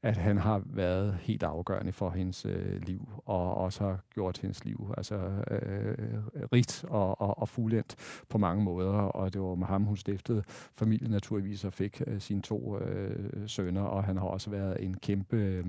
at 0.03 0.17
han 0.17 0.39
har 0.39 0.63
været 0.67 1.19
helt 1.21 1.43
afgørende 1.43 1.93
for 1.93 2.11
hendes 2.11 2.47
øh, 2.47 2.83
liv, 2.83 3.09
og 3.25 3.55
også 3.55 3.85
har 3.85 4.01
gjort 4.15 4.39
hendes 4.39 4.65
liv 4.65 4.95
altså, 4.97 5.15
øh, 5.51 6.19
rigt 6.53 6.85
og, 6.89 7.21
og, 7.21 7.39
og 7.39 7.49
fuldendt 7.49 7.97
på 8.29 8.39
mange 8.39 8.65
måder. 8.65 8.93
Og 8.93 9.33
det 9.33 9.41
var 9.41 9.55
med 9.55 9.67
ham, 9.67 9.85
hun 9.85 9.97
stiftede 9.97 10.43
familien 10.75 11.11
naturligvis 11.11 11.65
og 11.65 11.73
fik 11.73 12.03
øh, 12.07 12.21
sine 12.21 12.43
to 12.43 12.79
øh, 12.79 13.49
sønner, 13.49 13.83
og 13.83 14.05
han 14.05 14.17
har 14.17 14.25
også 14.27 14.51
været 14.51 14.85
en 14.85 14.97
kæmpe 14.97 15.37
øh, 15.37 15.65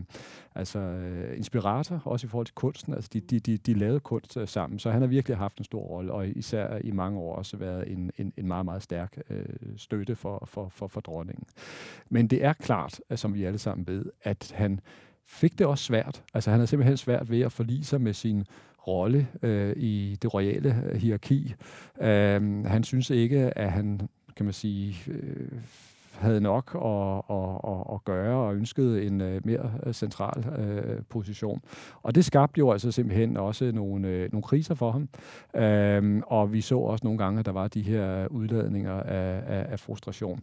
altså, 0.56 0.80
øh, 0.80 1.38
inspirator, 1.38 2.02
også 2.06 2.28
i 2.28 2.30
forhold 2.30 2.46
til 2.46 2.56
kunsten. 2.56 2.94
Altså, 2.94 3.10
de, 3.14 3.20
de, 3.20 3.40
de, 3.40 3.58
de 3.58 3.74
lavede 3.74 4.00
kunst 4.00 4.38
øh, 4.38 4.48
sammen, 4.48 4.80
så 4.80 4.92
han 4.92 5.02
har 5.02 5.08
virkelig 5.08 5.38
haft 5.38 5.58
en 5.58 5.64
stor 5.64 5.82
rolle, 5.82 6.14
og 6.14 6.28
især 6.28 6.78
i 6.84 6.92
mange 6.92 7.20
år 7.20 7.36
også 7.36 7.58
været 7.58 7.92
en, 7.92 8.12
en, 8.18 8.34
en 8.38 8.48
meget, 8.48 8.66
meget 8.66 8.84
stærk 8.84 9.18
øh, 9.30 9.46
støtte 9.78 10.16
for, 10.16 10.44
for, 10.46 10.70
for, 10.70 10.88
for 10.88 11.02
dronningen. 11.02 11.46
Men 12.10 12.28
det 12.28 12.44
er 12.44 12.54
klart, 12.54 13.00
som 13.16 13.34
vi 13.34 13.44
alle 13.44 13.60
sammen 13.60 13.88
ved, 13.88 14.06
at 14.24 14.52
han 14.56 14.80
fik 15.26 15.60
det 15.60 15.68
også 15.68 15.84
svært. 15.84 16.24
Altså 16.34 16.50
han 16.50 16.60
havde 16.60 16.68
simpelthen 16.68 16.98
svært 16.98 17.32
ved 17.32 17.42
at 17.42 17.52
forlige 17.52 17.84
sig 17.84 18.02
med 18.02 18.14
sin 18.14 18.46
rolle 18.88 19.28
øh, 19.42 19.74
i 19.78 20.18
det 20.22 20.34
royale 20.34 20.84
øh, 20.86 20.96
hierarki. 20.96 21.54
Øh, 22.02 22.66
han 22.66 22.84
synes 22.84 23.10
ikke, 23.10 23.58
at 23.58 23.72
han, 23.72 24.10
kan 24.36 24.46
man 24.46 24.54
sige, 24.54 25.12
øh, 25.12 25.52
havde 26.18 26.42
nok 26.42 26.76
at, 26.76 27.36
at, 27.38 27.72
at, 27.74 27.94
at 27.94 28.06
gøre 28.06 28.48
og 28.48 28.56
ønskede 28.56 29.06
en 29.06 29.22
øh, 29.22 29.42
mere 29.46 29.72
øh, 29.86 29.94
central 29.94 30.46
øh, 30.60 31.02
position. 31.10 31.62
Og 32.04 32.16
det 32.16 32.26
skabte 32.26 32.60
jo 32.60 32.72
altså 32.72 32.92
simpelthen 32.92 33.38
også 33.38 33.72
nogle, 33.74 34.08
øh, 34.08 34.30
nogle 34.32 34.44
kriser 34.44 34.76
for 34.76 34.92
ham. 34.92 35.10
Uh, 35.54 36.22
og 36.28 36.54
vi 36.54 36.62
så 36.62 36.78
også 36.78 37.06
nogle 37.06 37.18
gange, 37.18 37.40
at 37.40 37.46
der 37.46 37.52
var 37.52 37.68
de 37.68 37.82
her 37.82 38.28
udladninger 38.28 38.94
af, 38.94 39.44
af, 39.48 39.66
af 39.70 39.80
frustration. 39.80 40.40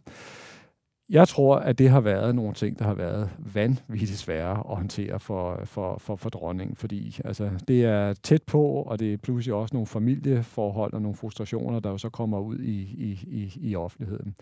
Jeg 1.09 1.29
tror, 1.29 1.57
at 1.57 1.79
det 1.79 1.91
har 1.91 2.01
været 2.01 2.35
nogle 2.35 2.55
ting, 2.55 2.79
der 2.79 2.85
har 2.85 2.95
været 2.95 3.31
vanvittigt 3.39 4.19
svære 4.19 4.51
at 4.51 4.77
håndtere 4.77 5.21
for, 5.21 5.61
for, 5.65 5.99
for, 5.99 6.17
for 6.17 6.31
dronningen, 6.31 6.77
fordi 6.77 7.21
altså, 7.25 7.51
det 7.69 7.85
er 7.85 8.13
tæt 8.13 8.43
på, 8.43 8.63
og 8.67 8.99
det 8.99 9.13
er 9.13 9.17
pludselig 9.17 9.55
også 9.55 9.75
nogle 9.75 9.87
familieforhold 9.87 10.93
og 10.93 11.03
nogle 11.03 11.17
frustrationer, 11.17 11.81
der 11.81 11.91
jo 11.91 11.99
så 11.99 12.09
kommer 12.09 12.41
ud 12.41 12.59
i, 12.59 12.81
i, 12.81 13.21
i, 13.27 13.53
i 13.61 13.77
offentligheden. 13.77 14.37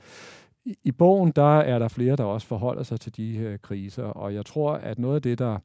I, 0.65 0.77
I 0.85 0.93
bogen, 0.93 1.33
der 1.37 1.59
er 1.59 1.79
der 1.79 1.89
flere, 1.89 2.17
der 2.17 2.25
også 2.25 2.47
forholder 2.47 2.83
sig 2.83 3.01
til 3.01 3.17
de 3.17 3.39
her 3.39 3.57
kriser, 3.57 4.05
og 4.05 4.35
jeg 4.35 4.47
tror, 4.47 4.73
at 4.73 4.99
noget 4.99 5.17
af 5.17 5.23
det, 5.23 5.39
der 5.39 5.59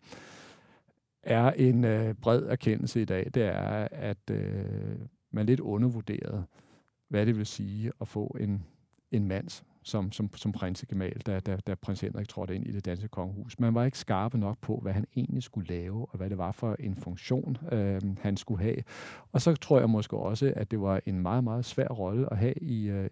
er 1.23 1.51
en 1.51 1.83
øh, 1.83 2.13
bred 2.13 2.43
erkendelse 2.43 3.01
i 3.01 3.05
dag, 3.05 3.29
det 3.33 3.43
er, 3.43 3.87
at 3.91 4.29
øh, 4.31 4.65
man 5.31 5.45
lidt 5.45 5.59
undervurderet, 5.59 6.45
hvad 7.09 7.25
det 7.25 7.37
vil 7.37 7.45
sige 7.45 7.91
at 8.01 8.07
få 8.07 8.37
en, 8.39 8.63
en 9.11 9.27
mands 9.27 9.63
som, 9.87 10.11
som, 10.11 10.29
som 10.35 10.51
prinsegemal, 10.51 11.21
da, 11.25 11.39
da, 11.39 11.57
da 11.67 11.75
prins 11.75 12.01
Henrik 12.01 12.27
trådte 12.27 12.55
ind 12.55 12.67
i 12.67 12.71
det 12.71 12.85
danske 12.85 13.07
kongehus. 13.07 13.59
Man 13.59 13.75
var 13.75 13.85
ikke 13.85 13.97
skarpe 13.97 14.37
nok 14.37 14.57
på, 14.61 14.79
hvad 14.81 14.93
han 14.93 15.05
egentlig 15.15 15.43
skulle 15.43 15.67
lave, 15.67 16.05
og 16.09 16.17
hvad 16.17 16.29
det 16.29 16.37
var 16.37 16.51
for 16.51 16.75
en 16.79 16.95
funktion, 16.95 17.57
øh, 17.71 18.01
han 18.21 18.37
skulle 18.37 18.63
have. 18.63 18.75
Og 19.31 19.41
så 19.41 19.55
tror 19.55 19.79
jeg 19.79 19.89
måske 19.89 20.17
også, 20.17 20.53
at 20.55 20.71
det 20.71 20.81
var 20.81 21.01
en 21.05 21.19
meget, 21.19 21.43
meget 21.43 21.65
svær 21.65 21.87
rolle 21.87 22.31
at 22.31 22.37
have 22.37 22.53
i, 22.61 22.89
øh, 22.89 23.09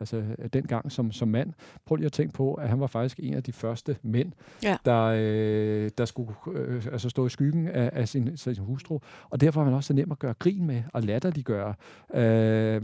altså, 0.00 0.24
dengang 0.52 0.92
som, 0.92 1.12
som 1.12 1.28
mand. 1.28 1.52
Prøv 1.86 1.96
lige 1.96 2.06
at 2.06 2.12
tænke 2.12 2.32
på, 2.32 2.54
at 2.54 2.68
han 2.68 2.80
var 2.80 2.86
faktisk 2.86 3.20
en 3.22 3.34
af 3.34 3.42
de 3.42 3.52
første 3.52 3.96
mænd, 4.02 4.32
ja. 4.62 4.76
der, 4.84 5.02
øh, 5.16 5.90
der 5.98 6.04
skulle 6.04 6.32
øh, 6.52 6.86
altså 6.92 7.08
stå 7.08 7.26
i 7.26 7.30
skyggen 7.30 7.68
af, 7.68 7.90
af 7.92 8.08
sin, 8.08 8.36
sin 8.36 8.58
hustru. 8.58 8.98
Og 9.30 9.40
derfor 9.40 9.60
var 9.60 9.64
han 9.64 9.74
også 9.74 9.86
så 9.86 9.94
nem 9.94 10.12
at 10.12 10.18
gøre 10.18 10.34
grin 10.38 10.66
med 10.66 10.82
og 10.92 11.02
latterliggøre. 11.02 11.74
Øh, 12.14 12.82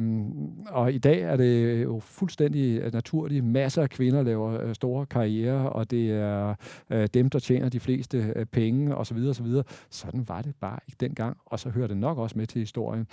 og 0.66 0.92
i 0.92 0.98
dag 0.98 1.20
er 1.20 1.36
det 1.36 1.82
jo 1.82 2.00
fuldstændig 2.00 2.92
naturligt 3.26 3.44
naturligt. 3.44 3.44
Masser 3.44 3.82
af 3.82 3.90
kvinder 3.90 4.22
laver 4.22 4.60
øh, 4.60 4.74
store 4.74 5.06
karrierer, 5.06 5.62
og 5.62 5.90
det 5.90 6.10
er 6.10 6.54
øh, 6.90 7.08
dem, 7.14 7.30
der 7.30 7.38
tjener 7.38 7.68
de 7.68 7.80
fleste 7.80 8.32
øh, 8.36 8.46
penge 8.46 8.94
osv. 8.94 9.16
osv. 9.16 9.46
Sådan 9.90 10.28
var 10.28 10.42
det 10.42 10.54
bare 10.60 10.78
ikke 10.88 10.96
dengang, 11.00 11.36
og 11.46 11.58
så 11.58 11.70
hører 11.70 11.86
det 11.86 11.96
nok 11.96 12.18
også 12.18 12.38
med 12.38 12.46
til 12.46 12.58
historien, 12.58 13.06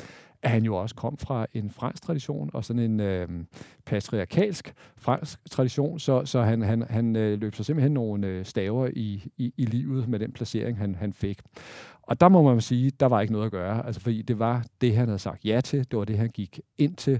at 0.43 0.51
han 0.51 0.63
jo 0.63 0.75
også 0.75 0.95
kom 0.95 1.17
fra 1.17 1.45
en 1.53 1.69
fransk 1.69 2.03
tradition, 2.03 2.49
og 2.53 2.65
sådan 2.65 2.81
en 2.81 2.99
øh, 2.99 3.27
patriarkalsk 3.85 4.73
fransk 4.97 5.39
tradition, 5.49 5.99
så, 5.99 6.25
så 6.25 6.41
han, 6.41 6.61
han, 6.61 6.81
han 6.89 7.15
øh, 7.15 7.39
løb 7.39 7.55
sig 7.55 7.65
simpelthen 7.65 7.91
nogle 7.91 8.27
øh, 8.27 8.45
staver 8.45 8.89
i, 8.95 9.23
i, 9.37 9.53
i 9.57 9.65
livet 9.65 10.07
med 10.07 10.19
den 10.19 10.31
placering, 10.31 10.77
han, 10.77 10.95
han 10.95 11.13
fik. 11.13 11.39
Og 12.03 12.21
der 12.21 12.29
må 12.29 12.41
man 12.41 12.61
sige, 12.61 12.91
der 12.99 13.05
var 13.05 13.21
ikke 13.21 13.33
noget 13.33 13.45
at 13.45 13.51
gøre, 13.51 13.85
altså 13.85 14.01
fordi 14.01 14.21
det 14.21 14.39
var 14.39 14.65
det, 14.81 14.95
han 14.95 15.07
havde 15.07 15.19
sagt 15.19 15.45
ja 15.45 15.61
til, 15.61 15.79
det 15.91 15.99
var 15.99 16.05
det, 16.05 16.17
han 16.17 16.29
gik 16.29 16.59
ind 16.77 16.95
til, 16.95 17.19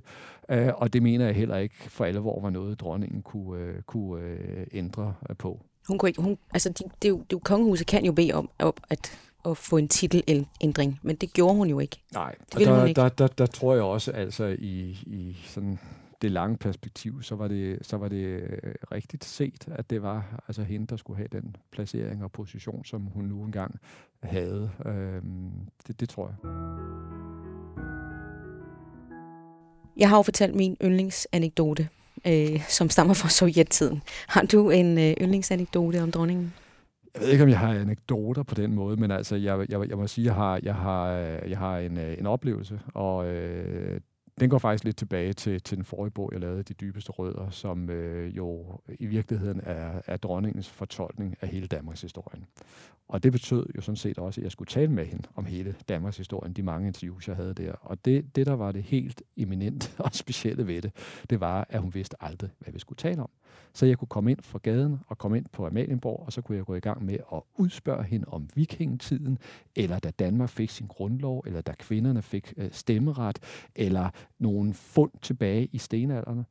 øh, 0.49 0.69
og 0.75 0.93
det 0.93 1.03
mener 1.03 1.25
jeg 1.25 1.35
heller 1.35 1.57
ikke 1.57 1.75
for 1.77 2.05
alvor 2.05 2.41
var 2.41 2.49
noget, 2.49 2.79
dronningen 2.79 3.21
kunne, 3.21 3.59
øh, 3.59 3.81
kunne 3.81 4.23
øh, 4.23 4.67
ændre 4.71 5.13
på. 5.37 5.59
Hun 5.87 5.97
kunne 5.97 6.09
ikke, 6.09 6.21
hun, 6.21 6.37
altså 6.53 6.69
de, 6.69 6.83
det, 7.01 7.09
jo, 7.09 7.23
det 7.29 7.43
kongehuset 7.43 7.87
kan 7.87 8.05
jo 8.05 8.11
bede 8.11 8.33
om, 8.33 8.49
at 8.89 9.19
at 9.45 9.57
få 9.57 9.77
en 9.77 9.87
titelændring, 9.87 10.99
men 11.01 11.15
det 11.15 11.33
gjorde 11.33 11.55
hun 11.55 11.69
jo 11.69 11.79
ikke. 11.79 11.97
Nej, 12.13 12.35
og 12.55 12.59
der, 12.59 12.79
hun 12.79 12.87
ikke. 12.87 13.01
Der, 13.01 13.09
der, 13.09 13.27
der 13.27 13.45
tror 13.45 13.73
jeg 13.73 13.83
også, 13.83 14.11
altså 14.11 14.45
i, 14.59 14.97
i 15.05 15.37
sådan 15.45 15.79
det 16.23 16.31
lange 16.31 16.57
perspektiv, 16.57 17.21
så 17.21 17.35
var 17.35 17.47
det, 17.47 17.77
så 17.81 17.97
var 17.97 18.07
det 18.07 18.25
øh, 18.25 18.73
rigtigt 18.91 19.25
set, 19.25 19.67
at 19.67 19.89
det 19.89 20.01
var 20.01 20.43
altså 20.47 20.63
hende, 20.63 20.87
der 20.87 20.95
skulle 20.95 21.17
have 21.17 21.27
den 21.31 21.55
placering 21.71 22.23
og 22.23 22.31
position, 22.31 22.85
som 22.85 23.01
hun 23.01 23.25
nu 23.25 23.43
engang 23.43 23.79
havde. 24.23 24.71
Øhm, 24.85 25.51
det, 25.87 25.99
det 25.99 26.09
tror 26.09 26.27
jeg. 26.27 26.35
Jeg 29.97 30.09
har 30.09 30.17
jo 30.17 30.21
fortalt 30.21 30.55
min 30.55 30.77
yndlingsanekdote, 30.83 31.87
øh, 32.27 32.69
som 32.69 32.89
stammer 32.89 33.13
fra 33.13 33.29
sovjettiden. 33.29 34.01
Har 34.27 34.41
du 34.41 34.69
en 34.69 34.97
øh, 34.97 35.13
yndlingsanekdote 35.21 36.03
om 36.03 36.11
dronningen? 36.11 36.53
Jeg 37.13 37.21
ved 37.21 37.29
ikke, 37.29 37.43
om 37.43 37.49
jeg 37.49 37.59
har 37.59 37.73
anekdoter 37.73 38.43
på 38.43 38.55
den 38.55 38.75
måde, 38.75 38.97
men 38.97 39.11
altså, 39.11 39.35
jeg, 39.35 39.65
jeg, 39.69 39.89
jeg 39.89 39.97
må 39.97 40.07
sige, 40.07 40.23
at 40.23 40.25
jeg 40.25 40.35
har, 40.35 40.59
jeg 40.63 40.75
har, 40.75 41.09
jeg 41.47 41.57
har 41.57 41.77
en, 41.77 41.97
øh, 41.97 42.17
en 42.19 42.25
oplevelse, 42.25 42.79
og 42.93 43.27
øh, 43.27 44.01
den 44.39 44.49
går 44.49 44.57
faktisk 44.57 44.83
lidt 44.83 44.97
tilbage 44.97 45.33
til, 45.33 45.61
til 45.61 45.77
den 45.77 45.85
forrige 45.85 46.11
bog, 46.11 46.29
jeg 46.31 46.39
lavede, 46.39 46.63
De 46.63 46.73
dybeste 46.73 47.11
rødder, 47.11 47.49
som 47.49 47.89
øh, 47.89 48.37
jo 48.37 48.79
i 48.99 49.05
virkeligheden 49.05 49.61
er, 49.63 50.01
er 50.05 50.17
dronningens 50.17 50.69
fortolkning 50.69 51.35
af 51.41 51.47
hele 51.47 51.67
Danmarks 51.67 52.01
historien. 52.01 52.45
Og 53.07 53.23
det 53.23 53.31
betød 53.31 53.65
jo 53.75 53.81
sådan 53.81 53.95
set 53.95 54.17
også, 54.17 54.41
at 54.41 54.43
jeg 54.43 54.51
skulle 54.51 54.69
tale 54.69 54.91
med 54.91 55.05
hende 55.05 55.27
om 55.35 55.45
hele 55.45 55.75
Danmarks 55.89 56.17
historien, 56.17 56.53
de 56.53 56.63
mange 56.63 56.87
interviews, 56.87 57.27
jeg 57.27 57.35
havde 57.35 57.53
der. 57.53 57.71
Og 57.71 58.05
det, 58.05 58.35
det 58.35 58.45
der 58.45 58.53
var 58.53 58.71
det 58.71 58.83
helt 58.83 59.23
eminent 59.37 59.95
og 59.99 60.09
specielle 60.13 60.67
ved 60.67 60.81
det, 60.81 60.91
det 61.29 61.39
var, 61.39 61.67
at 61.69 61.81
hun 61.81 61.93
vidste 61.93 62.23
aldrig, 62.23 62.49
hvad 62.59 62.73
vi 62.73 62.79
skulle 62.79 62.97
tale 62.97 63.21
om. 63.21 63.29
Så 63.73 63.85
jeg 63.85 63.97
kunne 63.97 64.07
komme 64.07 64.31
ind 64.31 64.39
fra 64.41 64.59
gaden 64.63 64.99
og 65.07 65.17
komme 65.17 65.37
ind 65.37 65.45
på 65.51 65.67
Amalienborg, 65.67 66.23
og 66.25 66.33
så 66.33 66.41
kunne 66.41 66.57
jeg 66.57 66.65
gå 66.65 66.75
i 66.75 66.79
gang 66.79 67.05
med 67.05 67.17
at 67.33 67.41
udspørge 67.55 68.03
hende 68.03 68.27
om 68.27 68.49
vikingetiden, 68.55 69.37
eller 69.75 69.99
da 69.99 70.11
Danmark 70.11 70.49
fik 70.49 70.69
sin 70.69 70.87
grundlov, 70.87 71.43
eller 71.45 71.61
da 71.61 71.73
kvinderne 71.79 72.21
fik 72.21 72.53
øh, 72.57 72.71
stemmeret, 72.71 73.39
eller 73.75 74.09
nogle 74.39 74.73
fund 74.73 75.11
tilbage 75.21 75.65
i 75.71 75.77
stenalderne. 75.77 76.45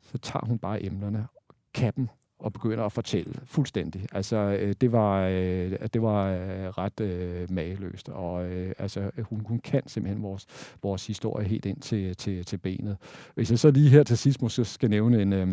Så 0.00 0.18
tager 0.18 0.46
hun 0.46 0.58
bare 0.58 0.82
emnerne, 0.82 1.26
kappen 1.74 2.08
og 2.42 2.52
begynder 2.52 2.84
at 2.84 2.92
fortælle 2.92 3.34
fuldstændig. 3.44 4.06
Altså, 4.12 4.36
øh, 4.36 4.74
det 4.80 4.92
var, 4.92 5.26
øh, 5.26 5.72
det 5.92 6.02
var 6.02 6.26
øh, 6.26 6.38
ret 6.68 7.00
øh, 7.00 7.50
mageløst, 7.50 8.08
og 8.08 8.46
øh, 8.46 8.72
altså, 8.78 9.10
hun, 9.18 9.42
hun 9.48 9.58
kan 9.58 9.82
simpelthen 9.86 10.22
vores, 10.22 10.46
vores 10.82 11.06
historie 11.06 11.48
helt 11.48 11.66
ind 11.66 11.80
til, 11.80 12.16
til, 12.16 12.44
til 12.44 12.56
benet. 12.56 12.96
Hvis 13.34 13.50
jeg 13.50 13.58
så 13.58 13.70
lige 13.70 13.88
her 13.88 14.02
til 14.02 14.18
sidst 14.18 14.42
måske 14.42 14.64
skal 14.64 14.90
nævne 14.90 15.22
en, 15.22 15.32
øh, 15.32 15.48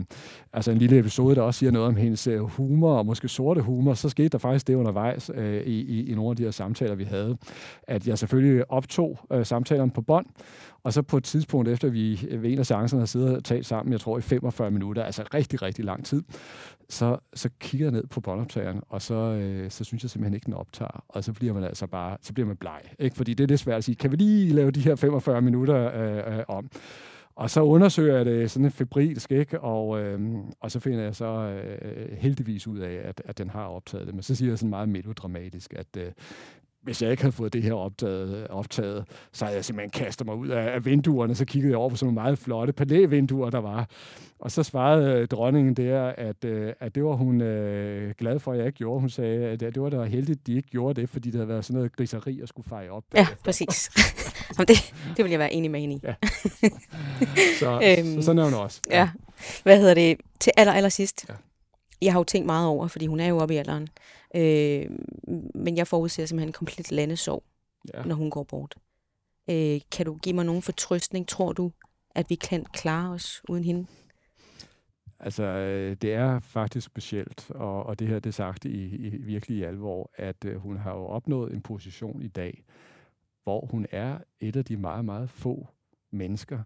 altså 0.53 0.71
en 0.71 0.77
lille 0.77 0.99
episode, 0.99 1.35
der 1.35 1.41
også 1.41 1.57
siger 1.57 1.71
noget 1.71 1.87
om 1.87 1.95
hendes 1.95 2.27
øh, 2.27 2.39
humor, 2.39 2.97
og 2.97 3.05
måske 3.05 3.27
sorte 3.27 3.61
humor, 3.61 3.93
så 3.93 4.09
skete 4.09 4.29
der 4.29 4.37
faktisk 4.37 4.67
det 4.67 4.75
undervejs 4.75 5.31
øh, 5.33 5.63
i, 5.63 5.81
i, 5.81 6.11
i 6.11 6.15
nogle 6.15 6.29
af 6.29 6.35
de 6.35 6.43
her 6.43 6.51
samtaler, 6.51 6.95
vi 6.95 7.03
havde, 7.03 7.37
at 7.83 8.07
jeg 8.07 8.17
selvfølgelig 8.17 8.71
optog 8.71 9.19
øh, 9.31 9.45
samtalerne 9.45 9.91
på 9.91 10.01
bånd, 10.01 10.25
og 10.83 10.93
så 10.93 11.01
på 11.01 11.17
et 11.17 11.23
tidspunkt, 11.23 11.69
efter 11.69 11.89
vi 11.89 12.27
øh, 12.29 12.43
ved 12.43 12.51
en 12.51 12.59
af 12.59 12.65
seancerne 12.65 13.01
har 13.01 13.05
siddet 13.05 13.35
og 13.35 13.43
talt 13.43 13.65
sammen, 13.65 13.91
jeg 13.91 13.99
tror 13.99 14.17
i 14.17 14.21
45 14.21 14.71
minutter, 14.71 15.03
altså 15.03 15.23
rigtig, 15.33 15.61
rigtig 15.61 15.85
lang 15.85 16.05
tid, 16.05 16.23
så, 16.89 17.17
så 17.33 17.49
kigger 17.59 17.85
jeg 17.85 17.91
ned 17.91 18.07
på 18.07 18.21
båndoptageren, 18.21 18.81
og 18.89 19.01
så, 19.01 19.15
øh, 19.15 19.71
så 19.71 19.83
synes 19.83 20.03
jeg 20.03 20.09
simpelthen 20.09 20.33
ikke, 20.33 20.45
den 20.45 20.53
optager. 20.53 21.03
Og 21.07 21.23
så 21.23 21.33
bliver 21.33 21.53
man 21.53 21.63
altså 21.63 21.87
bare, 21.87 22.17
så 22.21 22.33
bliver 22.33 22.47
man 22.47 22.57
bleg. 22.57 22.81
Ikke? 22.99 23.15
Fordi 23.15 23.33
det 23.33 23.43
er 23.43 23.47
lidt 23.47 23.59
svært 23.59 23.77
at 23.77 23.83
sige, 23.83 23.95
kan 23.95 24.11
vi 24.11 24.15
lige 24.15 24.53
lave 24.53 24.71
de 24.71 24.81
her 24.81 24.95
45 24.95 25.41
minutter 25.41 25.91
øh, 25.93 26.37
øh, 26.37 26.43
om? 26.47 26.69
Og 27.35 27.49
så 27.49 27.61
undersøger 27.61 28.15
jeg 28.15 28.25
det 28.25 28.51
sådan 28.51 28.65
en 28.65 28.71
febrilsk, 28.71 29.31
ikke? 29.31 29.61
Og, 29.61 29.99
øh, 29.99 30.19
og 30.59 30.71
så 30.71 30.79
finder 30.79 31.03
jeg 31.03 31.15
så 31.15 31.25
øh, 31.25 32.17
heldigvis 32.17 32.67
ud 32.67 32.79
af, 32.79 33.01
at, 33.03 33.21
at 33.25 33.37
den 33.37 33.49
har 33.49 33.65
optaget 33.65 34.07
det. 34.07 34.15
Men 34.15 34.23
så 34.23 34.35
siger 34.35 34.51
jeg 34.51 34.59
sådan 34.59 34.69
meget 34.69 34.89
melodramatisk, 34.89 35.73
at 35.73 35.97
øh, 35.97 36.11
hvis 36.89 37.01
jeg 37.01 37.11
ikke 37.11 37.23
havde 37.23 37.35
fået 37.35 37.53
det 37.53 37.63
her 37.63 37.73
optaget, 37.73 38.47
optaget 38.47 39.05
så 39.31 39.45
havde 39.45 39.55
jeg 39.55 39.65
simpelthen 39.65 39.89
kastet 39.89 40.27
mig 40.27 40.35
ud 40.35 40.47
af, 40.47 40.75
af 40.75 40.85
vinduerne, 40.85 41.35
så 41.35 41.45
kiggede 41.45 41.71
jeg 41.71 41.77
over 41.77 41.89
på 41.89 41.95
sådan 41.95 42.13
nogle 42.13 42.23
meget 42.23 42.39
flotte 42.39 42.73
palævinduer, 42.73 43.49
der 43.49 43.59
var. 43.59 43.89
Og 44.39 44.51
så 44.51 44.63
svarede 44.63 45.19
øh, 45.19 45.27
dronningen 45.27 45.73
der, 45.73 46.03
at, 46.17 46.45
øh, 46.45 46.73
at 46.79 46.95
det 46.95 47.03
var 47.03 47.15
hun 47.15 47.41
øh, 47.41 48.13
glad 48.17 48.39
for, 48.39 48.51
at 48.51 48.57
jeg 48.57 48.67
ikke 48.67 48.77
gjorde. 48.77 48.99
Hun 48.99 49.09
sagde, 49.09 49.45
at 49.45 49.59
det 49.59 49.81
var 49.81 49.89
da 49.89 50.03
heldigt, 50.03 50.39
at 50.39 50.47
de 50.47 50.55
ikke 50.55 50.69
gjorde 50.69 51.01
det, 51.01 51.09
fordi 51.09 51.29
det 51.29 51.35
havde 51.35 51.47
været 51.47 51.65
sådan 51.65 51.77
noget 51.77 51.95
griseri 51.95 52.39
at 52.41 52.49
skulle 52.49 52.69
feje 52.69 52.89
op. 52.89 53.03
Ja, 53.15 53.21
efter. 53.21 53.35
præcis. 53.43 53.89
det, 54.67 54.93
det 55.17 55.25
vil 55.25 55.29
jeg 55.29 55.39
være 55.39 55.53
enig 55.53 55.71
med 55.71 55.79
hende 55.79 55.95
i. 55.95 55.99
Ja. 56.03 56.13
så, 57.59 57.95
øhm, 57.99 58.15
så 58.15 58.25
sådan 58.25 58.39
er 58.39 58.43
hun 58.43 58.53
også. 58.53 58.81
Ja. 58.89 58.99
ja. 58.99 59.09
Hvad 59.63 59.79
hedder 59.79 59.93
det? 59.93 60.17
Til 60.39 60.51
aller, 60.57 60.73
aller 60.73 60.89
sidst. 60.89 61.25
Ja. 61.29 61.33
Jeg 62.01 62.13
har 62.13 62.19
jo 62.19 62.23
tænkt 62.23 62.45
meget 62.45 62.67
over, 62.67 62.87
fordi 62.87 63.07
hun 63.07 63.19
er 63.19 63.27
jo 63.27 63.37
oppe 63.37 63.53
i 63.53 63.57
alderen. 63.57 63.87
Øh, 64.35 64.89
men 65.55 65.77
jeg 65.77 65.87
forudser 65.87 66.25
simpelthen 66.25 66.49
en 66.49 66.53
komplet 66.53 66.91
landesorg, 66.91 67.43
ja. 67.93 68.03
når 68.03 68.15
hun 68.15 68.29
går 68.29 68.43
bort. 68.43 68.75
Øh, 69.49 69.81
kan 69.91 70.05
du 70.05 70.15
give 70.15 70.35
mig 70.35 70.45
nogen 70.45 70.61
fortrøstning? 70.61 71.27
Tror 71.27 71.53
du, 71.53 71.71
at 72.15 72.29
vi 72.29 72.35
kan 72.35 72.65
klare 72.65 73.13
os 73.13 73.41
uden 73.49 73.63
hende? 73.63 73.87
Altså, 75.19 75.43
øh, 75.43 75.95
det 76.01 76.13
er 76.13 76.39
faktisk 76.39 76.85
specielt, 76.85 77.51
og, 77.51 77.85
og 77.85 77.99
det 77.99 78.07
her 78.07 78.19
det 78.19 78.29
er 78.29 78.33
sagt 78.33 78.65
i, 78.65 78.95
i 78.95 79.09
virkelig 79.09 79.57
i 79.57 79.63
alvor, 79.63 80.11
at 80.15 80.45
øh, 80.45 80.55
hun 80.55 80.77
har 80.77 80.91
jo 80.91 81.05
opnået 81.05 81.53
en 81.53 81.61
position 81.61 82.21
i 82.21 82.27
dag, 82.27 82.63
hvor 83.43 83.65
hun 83.65 83.85
er 83.91 84.17
et 84.39 84.55
af 84.55 84.65
de 84.65 84.77
meget, 84.77 85.05
meget 85.05 85.29
få 85.29 85.67
mennesker, 86.11 86.63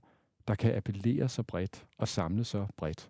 der 0.47 0.55
kan 0.55 0.75
appellere 0.75 1.29
så 1.29 1.43
bredt 1.43 1.85
og 1.97 2.07
samle 2.07 2.43
så 2.43 2.65
bredt. 2.77 3.09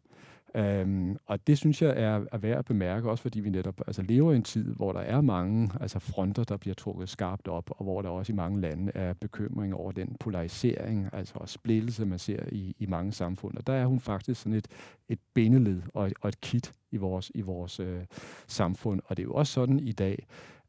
Øhm, 0.56 1.18
og 1.26 1.48
det 1.48 1.58
synes 1.58 1.82
jeg 1.82 1.89
er, 1.89 2.26
er 2.32 2.38
værd 2.38 2.58
at 2.60 2.66
bemærke, 2.66 3.10
også 3.10 3.22
fordi 3.22 3.39
vi 3.39 3.50
netop 3.50 3.82
altså, 3.88 4.02
lever 4.02 4.34
i 4.34 4.36
en 4.36 4.44
tid, 4.44 4.76
hvor 4.76 4.92
der 4.92 5.00
er 5.00 5.22
mange 5.22 5.72
altså, 5.82 6.00
fronter, 6.00 6.44
der 6.44 6.58
bliver 6.58 6.74
trukket 6.74 7.10
skarpt 7.10 7.48
op, 7.48 7.70
og 7.70 7.84
hvor 7.84 8.02
der 8.02 8.10
også 8.10 8.34
i 8.34 8.36
mange 8.36 8.62
lande 8.62 8.92
er 8.96 9.13
bekymring 9.13 9.76
over 9.76 9.92
den 9.92 10.16
polarisering, 10.20 11.10
altså 11.13 11.34
og 11.36 11.50
splittelse, 11.50 12.06
man 12.06 12.20
ser 12.20 12.39
i, 12.52 12.76
i 12.80 12.86
mange 12.86 13.12
samfund. 13.12 13.58
Og 13.58 13.68
der 13.68 13.74
er 13.74 13.86
hun 13.86 14.00
faktisk 14.00 14.42
sådan 14.42 14.58
et, 14.58 14.68
et 15.10 15.20
bindeled 15.34 15.82
og, 15.94 16.12
og 16.22 16.30
et 16.30 16.42
kit 16.42 16.74
i 16.92 16.98
vores, 16.98 17.32
i 17.36 17.42
vores 17.42 17.80
øh, 17.80 18.02
samfund. 18.48 19.02
Og 19.06 19.18
det 19.18 19.24
er 19.24 19.28
jo 19.28 19.34
også 19.34 19.54
sådan 19.54 19.80
i 19.80 19.92
dag, 19.92 20.26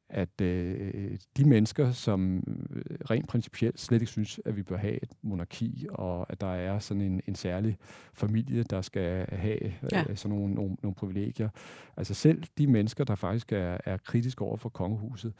at 0.08 0.40
øh, 0.40 1.18
de 1.36 1.44
mennesker, 1.44 1.92
som 1.92 2.36
øh, 2.36 2.82
rent 3.10 3.28
principielt 3.28 3.80
slet 3.80 4.00
ikke 4.00 4.12
synes, 4.12 4.40
at 4.44 4.56
vi 4.56 4.62
bør 4.62 4.76
have 4.76 5.02
et 5.02 5.12
monarki, 5.22 5.86
og 5.90 6.26
at 6.32 6.40
der 6.40 6.54
er 6.54 6.78
sådan 6.78 7.00
en, 7.00 7.20
en 7.26 7.34
særlig 7.34 7.76
familie, 8.14 8.62
der 8.62 8.82
skal 8.82 9.26
have 9.30 9.72
ja. 9.92 10.04
øh, 10.08 10.16
sådan 10.16 10.36
nogle, 10.36 10.54
nogle, 10.54 10.76
nogle 10.82 10.94
privilegier. 10.94 11.48
Altså 11.96 12.14
selv 12.14 12.42
de 12.58 12.66
mennesker, 12.66 13.04
der 13.04 13.14
faktisk 13.14 13.52
er, 13.52 13.78
er 13.84 13.96
kritiske 13.96 14.42
over 14.42 14.56
for 14.56 14.68
kongehuset, 14.68 15.32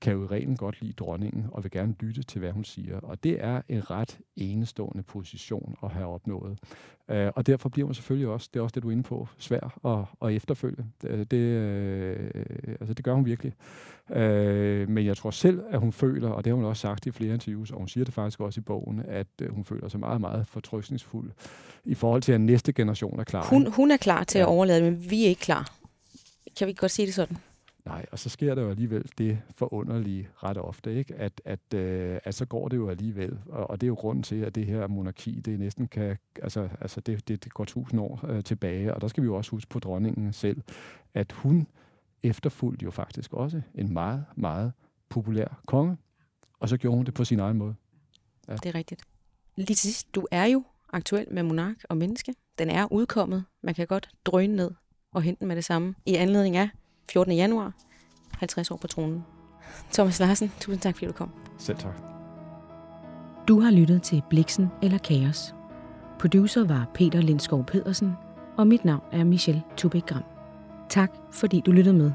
kan 0.00 0.12
jo 0.12 0.24
i 0.24 0.26
reglen 0.26 0.56
godt 0.56 0.82
lide 0.82 0.92
dronningen 0.92 1.46
og 1.52 1.64
vil 1.64 1.70
gerne 1.70 1.94
lytte 2.00 2.22
til, 2.22 2.38
hvad 2.38 2.52
hun 2.52 2.64
siger. 2.64 3.00
Og 3.00 3.24
det 3.24 3.44
er 3.44 3.62
en 3.68 3.90
ret 3.90 4.18
enestående 4.36 5.02
position 5.02 5.76
at 5.82 5.90
have 5.90 6.06
opnået. 6.06 6.58
Uh, 7.08 7.16
og 7.16 7.46
derfor 7.46 7.68
bliver 7.68 7.86
man 7.86 7.94
selvfølgelig 7.94 8.28
også, 8.28 8.48
det 8.54 8.60
er 8.60 8.64
også 8.64 8.74
det, 8.74 8.82
du 8.82 8.88
er 8.88 8.92
inde 8.92 9.02
på, 9.02 9.28
svær 9.38 9.86
at, 9.86 10.28
at 10.28 10.36
efterfølge. 10.36 10.84
Det, 11.02 11.16
uh, 11.22 12.42
altså 12.80 12.94
det 12.94 13.04
gør 13.04 13.14
hun 13.14 13.26
virkelig. 13.26 13.52
Uh, 14.08 14.16
men 14.88 15.06
jeg 15.06 15.16
tror 15.16 15.30
selv, 15.30 15.62
at 15.70 15.80
hun 15.80 15.92
føler, 15.92 16.28
og 16.28 16.44
det 16.44 16.50
har 16.50 16.54
hun 16.54 16.64
også 16.64 16.80
sagt 16.80 17.06
i 17.06 17.10
flere 17.10 17.34
interviews, 17.34 17.70
og 17.70 17.78
hun 17.78 17.88
siger 17.88 18.04
det 18.04 18.14
faktisk 18.14 18.40
også 18.40 18.60
i 18.60 18.62
bogen, 18.62 19.02
at 19.08 19.26
uh, 19.42 19.48
hun 19.54 19.64
føler 19.64 19.88
sig 19.88 20.00
meget, 20.00 20.20
meget 20.20 20.46
fortrøstningsfuld 20.46 21.30
i 21.84 21.94
forhold 21.94 22.22
til, 22.22 22.32
at 22.32 22.40
næste 22.40 22.72
generation 22.72 23.20
er 23.20 23.24
klar. 23.24 23.46
Hun, 23.46 23.66
hun 23.66 23.90
er 23.90 23.96
klar 23.96 24.24
til 24.24 24.38
ja. 24.38 24.44
at 24.44 24.48
overlade 24.48 24.82
men 24.82 25.10
vi 25.10 25.24
er 25.24 25.28
ikke 25.28 25.40
klar. 25.40 25.72
Kan 26.58 26.68
vi 26.68 26.72
godt 26.72 26.90
sige 26.90 27.06
det 27.06 27.14
sådan? 27.14 27.36
Nej, 27.86 28.06
og 28.12 28.18
så 28.18 28.28
sker 28.28 28.54
der 28.54 28.62
jo 28.62 28.70
alligevel 28.70 29.10
det 29.18 29.42
forunderlige 29.50 30.28
ret 30.34 30.58
ofte, 30.58 30.94
ikke? 30.94 31.14
At, 31.14 31.40
at, 31.44 31.74
øh, 31.74 32.18
at 32.24 32.34
så 32.34 32.44
går 32.46 32.68
det 32.68 32.76
jo 32.76 32.90
alligevel. 32.90 33.38
Og, 33.46 33.70
og 33.70 33.80
det 33.80 33.86
er 33.86 33.88
jo 33.88 33.94
grunden 33.94 34.22
til, 34.22 34.36
at 34.36 34.54
det 34.54 34.66
her 34.66 34.86
monarki, 34.86 35.40
det 35.40 35.58
næsten 35.58 35.88
kan, 35.88 36.16
altså, 36.42 36.68
altså 36.80 37.00
det, 37.00 37.28
det, 37.28 37.44
det 37.44 37.54
går 37.54 37.64
tusind 37.64 38.00
år 38.00 38.24
øh, 38.28 38.44
tilbage. 38.44 38.94
Og 38.94 39.00
der 39.00 39.08
skal 39.08 39.22
vi 39.22 39.26
jo 39.26 39.36
også 39.36 39.50
huske 39.50 39.68
på 39.68 39.78
dronningen 39.78 40.32
selv, 40.32 40.62
at 41.14 41.32
hun 41.32 41.66
efterfulgte 42.22 42.84
jo 42.84 42.90
faktisk 42.90 43.32
også 43.32 43.62
en 43.74 43.92
meget, 43.92 44.24
meget 44.36 44.72
populær 45.08 45.62
konge. 45.66 45.96
Og 46.60 46.68
så 46.68 46.76
gjorde 46.76 46.96
hun 46.96 47.06
det 47.06 47.14
på 47.14 47.24
sin 47.24 47.40
egen 47.40 47.56
måde. 47.56 47.74
Ja. 48.48 48.52
Det 48.52 48.66
er 48.66 48.74
rigtigt. 48.74 49.02
Lige 49.56 49.66
til 49.66 49.76
sidst, 49.76 50.14
du 50.14 50.26
er 50.30 50.44
jo 50.44 50.64
aktuel 50.92 51.26
med 51.30 51.42
Monark 51.42 51.76
og 51.88 51.96
Menneske. 51.96 52.34
Den 52.58 52.70
er 52.70 52.92
udkommet. 52.92 53.44
Man 53.62 53.74
kan 53.74 53.86
godt 53.86 54.08
drøne 54.24 54.56
ned 54.56 54.70
og 55.12 55.22
hente 55.22 55.40
den 55.40 55.48
med 55.48 55.56
det 55.56 55.64
samme. 55.64 55.94
I 56.06 56.14
anledning 56.14 56.56
af 56.56 56.68
14. 57.10 57.36
januar, 57.36 57.72
50 58.38 58.70
år 58.70 58.76
på 58.76 58.86
tronen. 58.86 59.24
Thomas 59.92 60.20
Larsen, 60.20 60.52
tusind 60.60 60.80
tak, 60.80 60.94
fordi 60.94 61.06
du 61.06 61.12
kom. 61.12 61.30
Selv 61.58 61.78
tak. 61.78 61.92
Du 63.48 63.60
har 63.60 63.70
lyttet 63.70 64.02
til 64.02 64.22
Bliksen 64.30 64.68
eller 64.82 64.98
Kaos. 64.98 65.54
Producer 66.18 66.64
var 66.64 66.86
Peter 66.94 67.20
Lindskov 67.20 67.64
Pedersen, 67.64 68.12
og 68.56 68.66
mit 68.66 68.84
navn 68.84 69.02
er 69.12 69.24
Michelle 69.24 69.62
Tubæk 69.76 70.06
Gram. 70.06 70.24
Tak 70.88 71.12
fordi 71.32 71.62
du 71.66 71.72
lyttede 71.72 71.96
med. 71.96 72.12